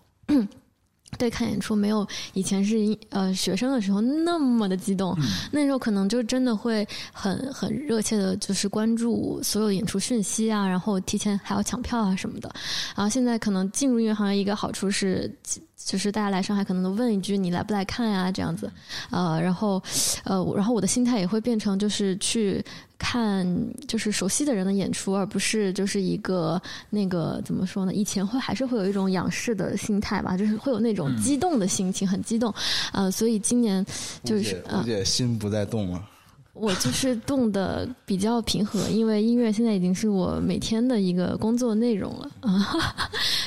[1.19, 2.77] 对，看演出没有以前是
[3.11, 5.17] 呃学生的时候那么的激动，
[5.53, 12.51] 那时候可能就真的会很很热切的，就是关注所有演出讯息啊，然后提前还要抢票啊什么的。
[12.97, 15.31] 然后现在可能进入音乐行业一个好处是，
[15.77, 18.69] 就是大家来上海可能都问一句你来不来看呀、这样子，
[19.11, 19.81] 呃，然后
[20.25, 22.65] 呃，然后我的心态也会变成就是去
[23.03, 23.45] 看
[23.89, 27.93] 就是熟悉的人的演出，而不是就是一个那个怎么说呢？
[27.93, 32.55] 以前会还是会有一种仰视的心态吧，就是会有那种激动的心情，很激动，
[32.93, 33.85] 呃，所以今年
[34.23, 36.09] 就是呃吴姐心不再动了。
[36.55, 42.31] 我就是动的比较平和，因为音乐现在已经是我每天的一个工作内容了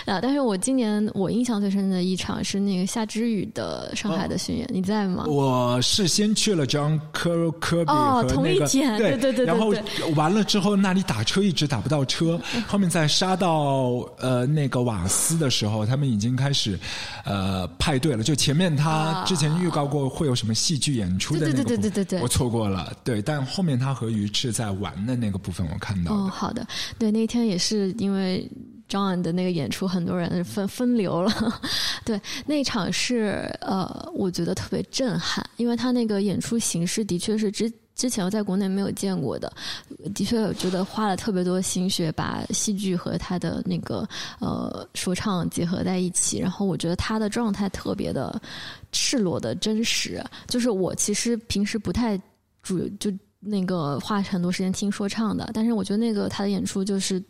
[0.05, 0.19] 啊。
[0.21, 5.25] 但是我今年我印象最深的一场是那个夏之雨的上海的巡演，你在吗？
[5.27, 9.73] 我是先去了 John Ker Kirby 哦和那个、同一天对对对然后
[10.15, 16.77] 完了之后那里打车一直打不到车， 后面在杀到呃那个瓦斯的时候，他们已经开始
[17.23, 18.23] 呃派对了。
[18.23, 22.94] 就前面他啊之前预告过会有什么戏剧演出的对对对对对对我错过了。
[23.03, 26.13] 对，但后面他和鱼翅在玩的那个部分我看到。
[26.13, 26.65] 哦，好的，
[26.97, 28.49] 对，那天也是因为
[28.89, 31.61] John 的那个演出，很多人分分流了。
[32.05, 37.71] 对，那场是呃，我觉得特别震撼，因为他那个演出形式的确是之。
[37.95, 39.49] 之前我在国内没有见过的，
[40.13, 44.05] 的确我觉得花了特别多心血，把戏剧和他的那个
[44.41, 46.37] 呃说唱结合在一起。
[46.37, 48.37] 然后我觉得他的状态特别的
[48.91, 52.19] 赤裸的真实，就是我其实平时不太
[52.65, 53.09] 主就
[53.39, 57.23] 那个花很多时间听说唱的，但是我觉得那个他的演出就是。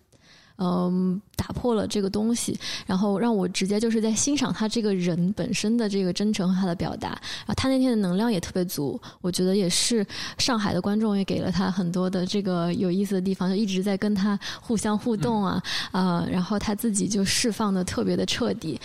[0.57, 7.09] 嗯，打破了这个东西，然后让我直接就是在欣赏他这个人本身的这个真诚和他的表达。
[7.09, 10.07] 然后他那天的能量也特别足，我觉得也是
[10.37, 18.79] 上海的观众也给了他很多的这个有意思的地方，就一直在跟他互相互动啊啊、呃然后他自己就释放的特别的彻底。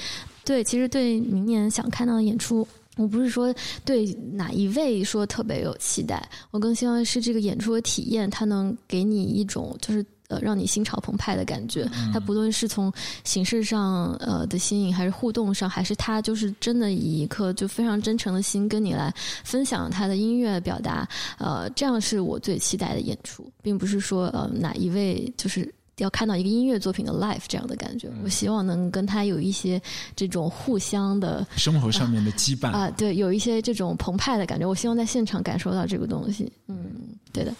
[0.44, 2.66] 对，其实对明年想看到的演出。
[3.00, 3.54] 我不是说
[3.84, 11.88] 对哪一位说特别有期待，我更希望是这个演出的体验，它能给你一种就是呃让你心潮澎湃的感觉。
[12.12, 12.92] 它不论是从
[13.24, 19.12] 形式上呃的新颖，还是互动上，还是他就是真的以一颗就非常真诚的心跟你来
[19.44, 21.08] 分享他的音乐表达，
[21.38, 25.72] 呃，这样是我最期待的演出，并不是说呃哪一位就是。
[26.02, 29.80] 要看到一个音乐作品的 life 这样的感觉，我希望能跟他有一些
[30.16, 34.66] 这种互相的生活上面的羁绊啊，对，有一些这种澎湃的感觉。
[34.66, 36.50] 我希望在现场感受到这个东西。
[36.68, 36.76] 嗯，
[37.32, 37.54] 对的。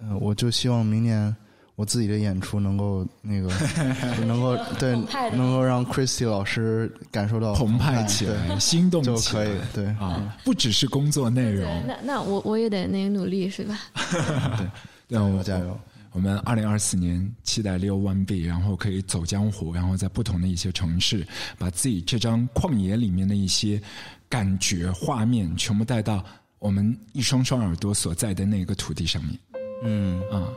[0.00, 1.34] 呃，我就希望明年
[1.76, 3.48] 我自己的演出能够那个
[4.26, 4.92] 能够 对
[5.32, 11.68] 能够让 Christy 老师感受到澎湃起来，心动就起来可以对啊，不只是工作内容。
[11.86, 13.78] 那那我我也得那个努力是吧？
[14.58, 14.66] 对，
[15.08, 15.78] 让我加油！
[16.12, 21.26] 我们二零二四年期待 Leo One B，然后可以走江湖，然后在不同的一些城市，
[21.56, 23.80] 把自己这张旷野里面的一些
[24.28, 26.24] 感觉、画面，全部带到
[26.58, 29.38] 我们一双双耳朵所在的那个土地上面。
[29.84, 30.52] 嗯，啊、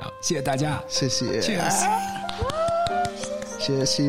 [0.00, 1.86] 好，谢谢大家，谢谢 Cheers
[3.58, 4.02] 谢谢这是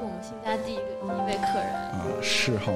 [0.00, 1.72] 我们新家第一个第一位客人。
[1.90, 2.70] 啊，是哈。